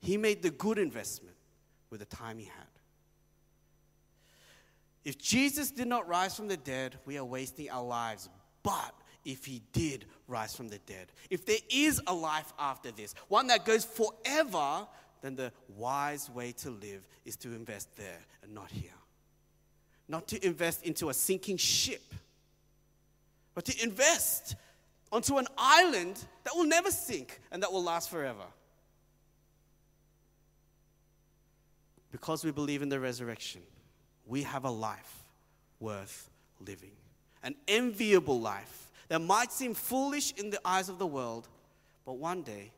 He 0.00 0.16
made 0.16 0.42
the 0.42 0.50
good 0.50 0.78
investment 0.78 1.36
with 1.90 2.00
the 2.00 2.06
time 2.06 2.38
he 2.38 2.46
had. 2.46 2.77
If 5.08 5.16
Jesus 5.16 5.70
did 5.70 5.88
not 5.88 6.06
rise 6.06 6.36
from 6.36 6.48
the 6.48 6.58
dead, 6.58 6.98
we 7.06 7.16
are 7.16 7.24
wasting 7.24 7.70
our 7.70 7.82
lives. 7.82 8.28
But 8.62 8.94
if 9.24 9.46
he 9.46 9.62
did 9.72 10.04
rise 10.26 10.54
from 10.54 10.68
the 10.68 10.76
dead. 10.80 11.06
If 11.30 11.46
there 11.46 11.56
is 11.70 11.98
a 12.06 12.12
life 12.12 12.52
after 12.58 12.90
this, 12.90 13.14
one 13.28 13.46
that 13.46 13.64
goes 13.64 13.86
forever, 13.86 14.86
then 15.22 15.34
the 15.34 15.50
wise 15.66 16.28
way 16.28 16.52
to 16.58 16.68
live 16.68 17.08
is 17.24 17.36
to 17.36 17.54
invest 17.54 17.88
there 17.96 18.18
and 18.42 18.52
not 18.52 18.70
here. 18.70 18.90
Not 20.08 20.28
to 20.28 20.46
invest 20.46 20.82
into 20.82 21.08
a 21.08 21.14
sinking 21.14 21.56
ship, 21.56 22.02
but 23.54 23.64
to 23.64 23.82
invest 23.82 24.56
onto 25.10 25.38
an 25.38 25.46
island 25.56 26.22
that 26.44 26.54
will 26.54 26.66
never 26.66 26.90
sink 26.90 27.40
and 27.50 27.62
that 27.62 27.72
will 27.72 27.82
last 27.82 28.10
forever. 28.10 28.44
Because 32.12 32.44
we 32.44 32.50
believe 32.50 32.82
in 32.82 32.90
the 32.90 33.00
resurrection, 33.00 33.62
we 34.28 34.42
have 34.42 34.64
a 34.64 34.70
life 34.70 35.24
worth 35.80 36.30
living, 36.60 36.92
an 37.42 37.54
enviable 37.66 38.40
life 38.40 38.90
that 39.08 39.20
might 39.20 39.50
seem 39.50 39.74
foolish 39.74 40.34
in 40.36 40.50
the 40.50 40.60
eyes 40.64 40.88
of 40.88 40.98
the 40.98 41.06
world, 41.06 41.48
but 42.04 42.18
one 42.18 42.42
day, 42.42 42.70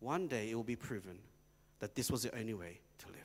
one 0.00 0.28
day 0.28 0.50
it 0.50 0.54
will 0.54 0.62
be 0.62 0.76
proven 0.76 1.18
that 1.80 1.94
this 1.94 2.10
was 2.10 2.22
the 2.22 2.38
only 2.38 2.54
way 2.54 2.78
to 2.98 3.06
live. 3.08 3.16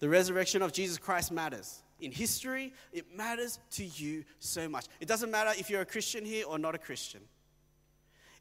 The 0.00 0.08
resurrection 0.08 0.62
of 0.62 0.72
Jesus 0.72 0.98
Christ 0.98 1.30
matters. 1.30 1.82
In 2.00 2.10
history, 2.10 2.72
it 2.92 3.14
matters 3.14 3.58
to 3.72 3.84
you 3.84 4.24
so 4.40 4.68
much. 4.68 4.86
It 4.98 5.06
doesn't 5.06 5.30
matter 5.30 5.50
if 5.56 5.70
you're 5.70 5.82
a 5.82 5.86
Christian 5.86 6.24
here 6.24 6.46
or 6.46 6.58
not 6.58 6.74
a 6.74 6.78
Christian. 6.78 7.20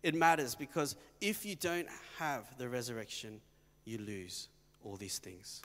It 0.02 0.16
matters 0.16 0.56
because 0.56 0.96
if 1.22 1.46
you 1.46 1.56
don't 1.56 1.88
have 2.18 2.58
the 2.58 2.68
resurrection, 2.68 3.40
you 3.86 4.00
lose 4.00 4.50
all 4.84 4.96
these 4.96 5.20
things. 5.20 5.62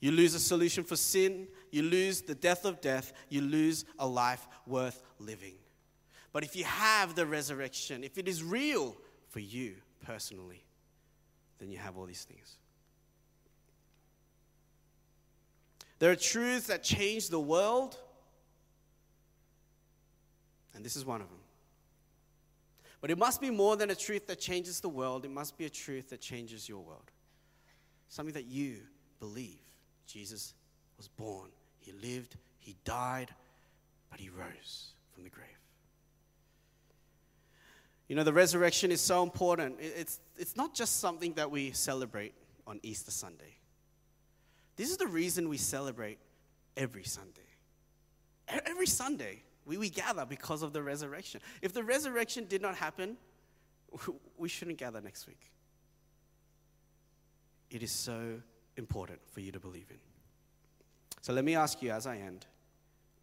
You 0.00 0.12
lose 0.12 0.34
a 0.34 0.40
solution 0.40 0.84
for 0.84 0.96
sin, 0.96 1.48
you 1.72 1.82
lose 1.82 2.22
the 2.22 2.34
death 2.34 2.64
of 2.64 2.80
death, 2.80 3.12
you 3.28 3.40
lose 3.40 3.84
a 3.98 4.06
life 4.06 4.46
worth 4.66 5.02
living. 5.18 5.54
But 6.32 6.44
if 6.44 6.54
you 6.54 6.64
have 6.64 7.14
the 7.14 7.26
resurrection, 7.26 8.04
if 8.04 8.16
it 8.16 8.28
is 8.28 8.42
real 8.42 8.96
for 9.28 9.40
you 9.40 9.74
personally, 10.04 10.62
then 11.58 11.70
you 11.70 11.78
have 11.78 11.96
all 11.96 12.06
these 12.06 12.24
things. 12.24 12.58
There 15.98 16.12
are 16.12 16.16
truths 16.16 16.68
that 16.68 16.84
change 16.84 17.28
the 17.28 17.40
world, 17.40 17.98
and 20.74 20.84
this 20.84 20.94
is 20.94 21.04
one 21.04 21.20
of 21.20 21.28
them. 21.28 21.40
But 23.00 23.10
it 23.10 23.18
must 23.18 23.40
be 23.40 23.50
more 23.50 23.76
than 23.76 23.90
a 23.90 23.94
truth 23.94 24.26
that 24.28 24.38
changes 24.38 24.80
the 24.80 24.88
world, 24.88 25.24
it 25.24 25.30
must 25.30 25.58
be 25.58 25.64
a 25.64 25.70
truth 25.70 26.10
that 26.10 26.20
changes 26.20 26.68
your 26.68 26.80
world. 26.80 27.10
Something 28.08 28.34
that 28.34 28.46
you 28.46 28.76
believe. 29.20 29.58
Jesus 30.06 30.54
was 30.96 31.08
born, 31.08 31.48
he 31.80 31.92
lived, 31.92 32.36
he 32.58 32.74
died, 32.84 33.32
but 34.10 34.18
he 34.18 34.30
rose 34.30 34.92
from 35.12 35.24
the 35.24 35.30
grave. 35.30 35.46
You 38.08 38.16
know, 38.16 38.24
the 38.24 38.32
resurrection 38.32 38.90
is 38.90 39.02
so 39.02 39.22
important. 39.22 39.76
It's, 39.80 40.18
it's 40.38 40.56
not 40.56 40.74
just 40.74 41.00
something 41.00 41.34
that 41.34 41.50
we 41.50 41.72
celebrate 41.72 42.32
on 42.66 42.80
Easter 42.82 43.10
Sunday. 43.10 43.56
This 44.76 44.90
is 44.90 44.96
the 44.96 45.06
reason 45.06 45.48
we 45.48 45.58
celebrate 45.58 46.18
every 46.76 47.04
Sunday. 47.04 47.42
Every 48.48 48.86
Sunday, 48.86 49.42
we, 49.66 49.76
we 49.76 49.90
gather 49.90 50.24
because 50.24 50.62
of 50.62 50.72
the 50.72 50.82
resurrection. 50.82 51.42
If 51.60 51.74
the 51.74 51.82
resurrection 51.82 52.46
did 52.48 52.62
not 52.62 52.76
happen, 52.76 53.18
we 54.38 54.48
shouldn't 54.48 54.78
gather 54.78 55.02
next 55.02 55.26
week. 55.26 55.50
It 57.70 57.82
is 57.82 57.92
so 57.92 58.40
important 58.76 59.20
for 59.30 59.40
you 59.40 59.52
to 59.52 59.60
believe 59.60 59.86
in. 59.90 59.98
So 61.20 61.32
let 61.32 61.44
me 61.44 61.56
ask 61.56 61.82
you 61.82 61.90
as 61.90 62.06
I 62.06 62.18
end 62.18 62.46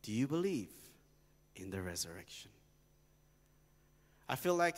do 0.01 0.11
you 0.11 0.27
believe 0.27 0.69
in 1.55 1.71
the 1.71 1.81
resurrection? 1.81 2.51
I 4.29 4.35
feel 4.35 4.55
like 4.55 4.77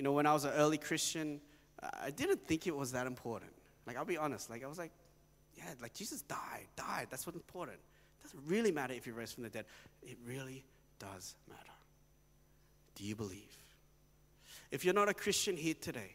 you 0.00 0.04
know, 0.04 0.12
when 0.12 0.24
I 0.24 0.32
was 0.32 0.44
an 0.44 0.52
early 0.52 0.78
Christian, 0.78 1.42
I 1.82 2.08
didn't 2.08 2.46
think 2.46 2.66
it 2.66 2.74
was 2.74 2.92
that 2.92 3.06
important. 3.06 3.52
Like, 3.86 3.98
I'll 3.98 4.06
be 4.06 4.16
honest. 4.16 4.48
Like, 4.48 4.64
I 4.64 4.66
was 4.66 4.78
like, 4.78 4.92
yeah, 5.54 5.64
like 5.82 5.92
Jesus 5.92 6.22
died, 6.22 6.68
died. 6.74 7.08
That's 7.10 7.26
what's 7.26 7.36
important. 7.36 7.76
It 7.76 8.22
doesn't 8.22 8.40
really 8.46 8.72
matter 8.72 8.94
if 8.94 9.04
he 9.04 9.10
rose 9.10 9.30
from 9.30 9.42
the 9.42 9.50
dead. 9.50 9.66
It 10.02 10.16
really 10.26 10.64
does 10.98 11.34
matter. 11.50 11.60
Do 12.94 13.04
you 13.04 13.14
believe? 13.14 13.54
If 14.70 14.86
you're 14.86 14.94
not 14.94 15.10
a 15.10 15.14
Christian 15.14 15.54
here 15.54 15.74
today, 15.78 16.14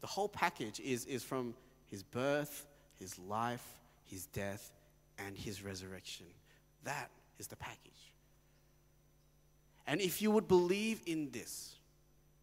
the 0.00 0.06
whole 0.06 0.28
package 0.28 0.80
is, 0.80 1.04
is 1.06 1.22
from 1.22 1.54
his 1.90 2.02
birth, 2.02 2.66
his 2.98 3.18
life, 3.18 3.64
his 4.04 4.26
death, 4.26 4.70
and 5.18 5.36
his 5.36 5.62
resurrection. 5.62 6.26
That 6.84 7.10
is 7.38 7.46
the 7.46 7.56
package. 7.56 8.12
And 9.86 10.00
if 10.00 10.22
you 10.22 10.30
would 10.30 10.48
believe 10.48 11.00
in 11.06 11.30
this, 11.30 11.74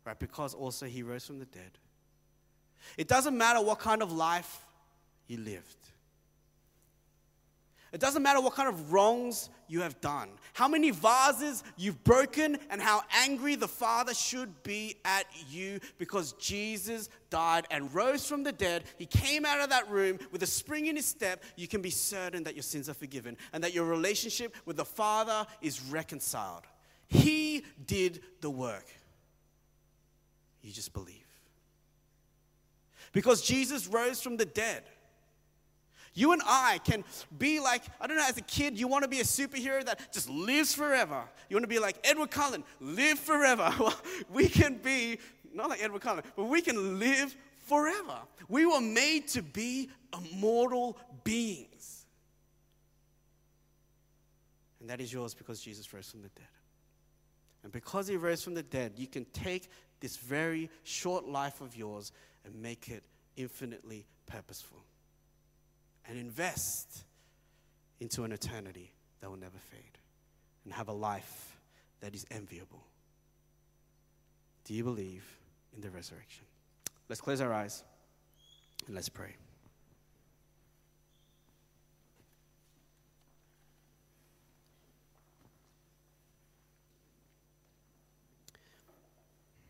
right, 0.06 0.18
because 0.18 0.54
also 0.54 0.86
he 0.86 1.02
rose 1.02 1.26
from 1.26 1.40
the 1.40 1.46
dead, 1.46 1.72
it 2.98 3.08
doesn't 3.08 3.38
matter 3.38 3.62
what 3.62 3.80
kind 3.80 4.02
of 4.02 4.12
life 4.12 4.66
you 5.28 5.38
lived. 5.38 5.78
It 7.98 8.02
doesn't 8.02 8.22
matter 8.22 8.40
what 8.40 8.54
kind 8.54 8.70
of 8.70 8.94
wrongs 8.94 9.50
you 9.68 9.82
have 9.82 10.00
done, 10.02 10.30
how 10.54 10.68
many 10.68 10.92
vases 10.92 11.64
you've 11.78 12.04
broken, 12.04 12.60
and 12.70 12.80
how 12.80 13.02
angry 13.24 13.56
the 13.56 13.68
Father 13.68 14.14
should 14.14 14.62
be 14.62 14.98
at 15.04 15.26
you 15.50 15.80
because 15.98 16.34
Jesus 16.34 17.10
died 17.32 17.66
and 17.72 17.92
rose 17.96 18.28
from 18.28 18.44
the 18.44 18.52
dead. 18.52 18.84
He 19.00 19.08
came 19.08 19.46
out 19.46 19.62
of 19.62 19.72
that 19.72 19.90
room 19.90 20.20
with 20.32 20.44
a 20.44 20.46
spring 20.46 20.86
in 20.86 20.96
his 20.96 21.08
step. 21.08 21.44
You 21.56 21.68
can 21.68 21.82
be 21.82 21.90
certain 21.90 22.44
that 22.44 22.54
your 22.54 22.62
sins 22.62 22.88
are 22.88 22.94
forgiven 22.94 23.36
and 23.52 23.64
that 23.64 23.74
your 23.74 23.86
relationship 23.86 24.56
with 24.68 24.78
the 24.78 24.86
Father 24.86 25.48
is 25.64 25.82
reconciled. 25.82 26.66
He 27.08 27.66
did 27.88 28.22
the 28.42 28.52
work. 28.52 28.86
You 30.62 30.72
just 30.72 30.94
believe. 30.94 31.26
Because 33.12 33.42
Jesus 33.42 33.88
rose 33.88 34.22
from 34.22 34.38
the 34.38 34.46
dead. 34.46 34.84
You 36.18 36.32
and 36.32 36.42
I 36.48 36.80
can 36.84 37.04
be 37.38 37.60
like, 37.60 37.84
I 38.02 38.08
don't 38.08 38.18
know, 38.18 38.26
as 38.28 38.38
a 38.38 38.42
kid, 38.42 38.80
you 38.80 38.88
want 38.88 39.04
to 39.04 39.08
be 39.08 39.20
a 39.20 39.24
superhero 39.24 39.86
that 39.86 40.12
just 40.12 40.28
lives 40.28 40.74
forever. 40.74 41.22
You 41.48 41.56
want 41.56 41.66
to 41.66 41.68
be 41.68 41.78
like 41.78 41.96
Edward 42.04 42.32
Cullen, 42.32 42.64
live 42.82 43.20
forever. 43.20 43.72
Well, 43.80 43.96
we 44.34 44.50
can 44.50 44.78
be, 44.78 45.20
not 45.54 45.70
like 45.70 45.84
Edward 45.84 46.02
Cullen, 46.02 46.24
but 46.36 46.46
we 46.46 46.64
can 46.64 46.98
live 46.98 47.36
forever. 47.68 48.18
We 48.50 48.66
were 48.66 48.82
made 48.82 49.28
to 49.30 49.44
be 49.44 49.92
immortal 50.12 50.98
beings. 51.24 52.08
And 54.80 54.90
that 54.90 55.00
is 55.00 55.14
yours 55.14 55.36
because 55.36 55.62
Jesus 55.62 55.94
rose 55.94 56.10
from 56.10 56.24
the 56.24 56.30
dead. 56.30 56.48
And 57.62 57.72
because 57.72 58.08
he 58.08 58.18
rose 58.18 58.44
from 58.44 58.56
the 58.56 58.64
dead, 58.64 58.94
you 58.98 59.06
can 59.06 59.26
take 59.34 59.70
this 60.00 60.18
very 60.18 60.72
short 60.82 61.28
life 61.28 61.62
of 61.62 61.76
yours 61.76 62.12
and 62.44 62.60
make 62.60 62.90
it 62.90 63.04
infinitely 63.36 64.08
purposeful 64.26 64.87
and 66.08 66.18
invest 66.18 67.04
into 68.00 68.24
an 68.24 68.32
eternity 68.32 68.94
that 69.22 69.30
will 69.30 69.38
never 69.38 69.58
fade 69.72 69.98
and 70.64 70.74
have 70.74 70.88
a 70.88 70.94
life 70.94 71.58
that 72.02 72.14
is 72.14 72.26
enviable. 72.32 72.84
Do 74.66 74.74
you 74.74 74.84
believe 74.84 75.26
in 75.76 75.82
the 75.82 75.90
resurrection? 75.90 76.46
Let's 77.10 77.22
close 77.22 77.42
our 77.42 77.54
eyes 77.54 77.84
and 78.86 78.96
let's 78.96 79.10
pray. 79.10 79.36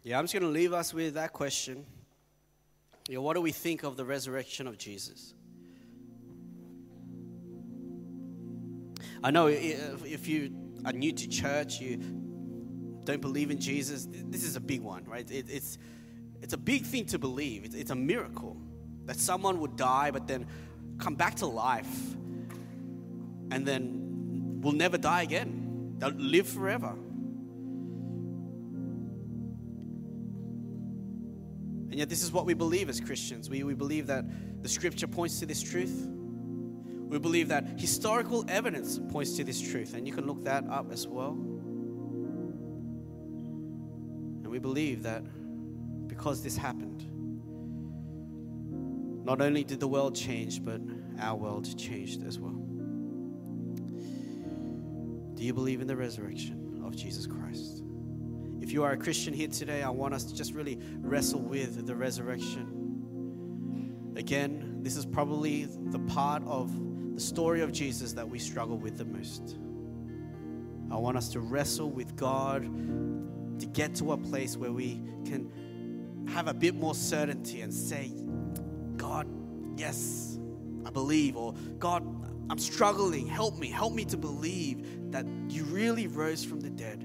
Yeah, 0.04 0.18
I'm 0.18 0.24
just 0.24 0.34
going 0.34 0.44
to 0.44 0.50
leave 0.50 0.72
us 0.72 0.94
with 0.94 1.16
that 1.16 1.34
question. 1.34 1.86
You 3.10 3.16
know, 3.16 3.22
what 3.22 3.36
do 3.36 3.42
we 3.42 3.52
think 3.52 3.84
of 3.84 3.98
the 3.98 4.06
resurrection 4.06 4.66
of 4.66 4.78
Jesus? 4.78 5.34
I 9.24 9.32
know 9.32 9.48
if 9.48 10.28
you 10.28 10.52
are 10.86 10.94
new 10.94 11.12
to 11.12 11.28
church, 11.28 11.80
you 11.82 11.98
don't 13.04 13.22
believe 13.22 13.52
in 13.52 13.60
Jesus, 13.60 14.08
this 14.12 14.44
is 14.44 14.56
a 14.56 14.60
big 14.60 14.82
one, 14.82 15.06
right? 15.06 15.30
It, 15.32 15.46
it's, 15.50 15.78
it's 16.42 16.54
a 16.54 16.58
big 16.58 16.86
thing 16.86 17.06
to 17.08 17.20
believe. 17.20 17.66
It's, 17.66 17.76
it's 17.76 17.92
a 17.92 17.96
miracle 17.96 18.58
that 19.06 19.18
someone 19.18 19.60
would 19.62 19.76
die 19.76 20.12
but 20.12 20.28
then 20.28 20.46
come 20.98 21.16
back 21.16 21.36
to 21.36 21.46
life 21.46 22.16
and 23.52 23.66
then 23.66 24.60
will 24.62 24.74
never 24.74 24.98
die 24.98 25.22
again. 25.24 25.96
They'll 25.98 26.12
live 26.12 26.48
forever. 26.48 26.96
And 31.90 31.96
yet, 31.96 32.10
this 32.10 32.22
is 32.22 32.32
what 32.32 32.46
we 32.46 32.54
believe 32.54 32.90
as 32.90 33.00
Christians. 33.00 33.50
We, 33.50 33.64
we 33.64 33.74
believe 33.74 34.08
that 34.08 34.26
the 34.62 34.70
scripture 34.70 35.08
points 35.08 35.40
to 35.40 35.46
this 35.46 35.62
truth. 35.62 36.08
We 37.10 37.20
believe 37.20 37.48
that 37.50 37.80
historical 37.80 38.46
evidence 38.50 39.00
points 39.10 39.34
to 39.38 39.44
this 39.44 39.62
truth, 39.62 39.94
and 39.94 40.06
you 40.06 40.14
can 40.14 40.28
look 40.28 40.44
that 40.44 40.66
up 40.70 40.92
as 40.92 41.08
well. 41.08 41.32
And 44.44 44.48
we 44.48 44.60
believe 44.60 45.04
that 45.04 45.24
because 46.08 46.44
this 46.44 46.58
happened, 46.58 47.06
not 49.26 49.42
only 49.42 49.64
did 49.64 49.80
the 49.80 49.88
world 49.88 50.16
change, 50.16 50.64
but 50.64 50.82
our 51.20 51.36
world 51.36 51.78
changed 51.78 52.26
as 52.26 52.40
well. 52.40 52.64
Do 55.36 55.44
you 55.44 55.54
believe 55.54 55.82
in 55.82 55.88
the 55.88 55.96
resurrection 55.96 56.82
of 56.84 56.96
Jesus 56.96 57.28
Christ? 57.28 57.84
If 58.60 58.74
you 58.74 58.84
are 58.84 58.92
a 58.92 58.98
Christian 58.98 59.34
here 59.34 59.48
today, 59.48 59.84
I 59.84 59.90
want 59.90 60.14
us 60.14 60.26
to 60.26 60.36
just 60.36 60.54
really 60.54 60.80
wrestle 61.00 61.40
with 61.40 61.86
the 61.86 61.96
resurrection. 61.96 64.14
Again, 64.18 64.80
this 64.82 64.98
is 64.98 65.06
probably 65.06 65.66
the 65.66 66.00
part 66.00 66.44
of 66.46 66.72
the 67.18 67.22
story 67.22 67.62
of 67.62 67.72
Jesus 67.72 68.14
that 68.14 68.30
we 68.30 68.38
struggle 68.38 68.78
with 68.78 69.00
the 69.00 69.06
most. 69.06 69.58
I 70.92 70.98
want 70.98 71.18
us 71.18 71.30
to 71.30 71.40
wrestle 71.40 71.90
with 71.90 72.16
God 72.16 72.62
to 73.60 73.66
get 73.66 73.96
to 73.96 74.12
a 74.12 74.18
place 74.18 74.56
where 74.56 74.72
we 74.72 75.02
can 75.26 76.28
have 76.32 76.48
a 76.48 76.54
bit 76.54 76.76
more 76.76 76.94
certainty 76.94 77.62
and 77.62 77.74
say, 77.74 78.12
God, 78.98 79.28
yes, 79.76 80.38
I 80.86 80.92
believe, 80.92 81.36
or 81.36 81.56
God, 81.80 82.04
I'm 82.52 82.60
struggling. 82.60 83.26
Help 83.26 83.58
me. 83.58 83.72
Help 83.72 83.94
me 83.94 84.06
to 84.06 84.18
believe 84.18 85.12
that 85.12 85.26
you 85.50 85.64
really 85.64 86.06
rose 86.06 86.46
from 86.46 86.60
the 86.60 86.70
dead. 86.70 87.04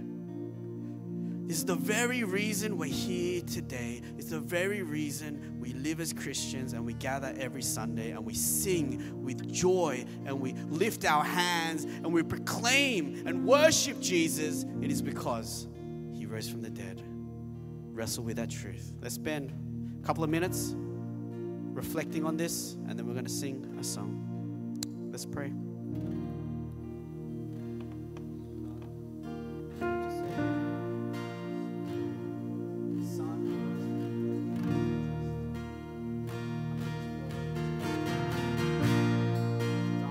Is 1.52 1.66
the 1.66 1.74
very 1.74 2.24
reason 2.24 2.78
we're 2.78 2.86
here 2.86 3.42
today. 3.42 4.00
It's 4.16 4.30
the 4.30 4.40
very 4.40 4.80
reason 4.80 5.58
we 5.60 5.74
live 5.74 6.00
as 6.00 6.10
Christians 6.14 6.72
and 6.72 6.82
we 6.82 6.94
gather 6.94 7.34
every 7.36 7.60
Sunday 7.60 8.12
and 8.12 8.24
we 8.24 8.32
sing 8.32 9.22
with 9.22 9.52
joy 9.52 10.06
and 10.24 10.40
we 10.40 10.54
lift 10.70 11.04
our 11.04 11.22
hands 11.22 11.84
and 11.84 12.10
we 12.10 12.22
proclaim 12.22 13.24
and 13.26 13.44
worship 13.44 14.00
Jesus. 14.00 14.64
It 14.80 14.90
is 14.90 15.02
because 15.02 15.68
he 16.14 16.24
rose 16.24 16.48
from 16.48 16.62
the 16.62 16.70
dead. 16.70 17.02
Wrestle 17.92 18.24
with 18.24 18.36
that 18.36 18.48
truth. 18.48 18.94
Let's 19.02 19.16
spend 19.16 19.52
a 20.02 20.06
couple 20.06 20.24
of 20.24 20.30
minutes 20.30 20.74
reflecting 20.74 22.24
on 22.24 22.38
this 22.38 22.78
and 22.88 22.98
then 22.98 23.06
we're 23.06 23.12
going 23.12 23.26
to 23.26 23.30
sing 23.30 23.76
a 23.78 23.84
song. 23.84 24.80
Let's 25.10 25.26
pray. 25.26 25.52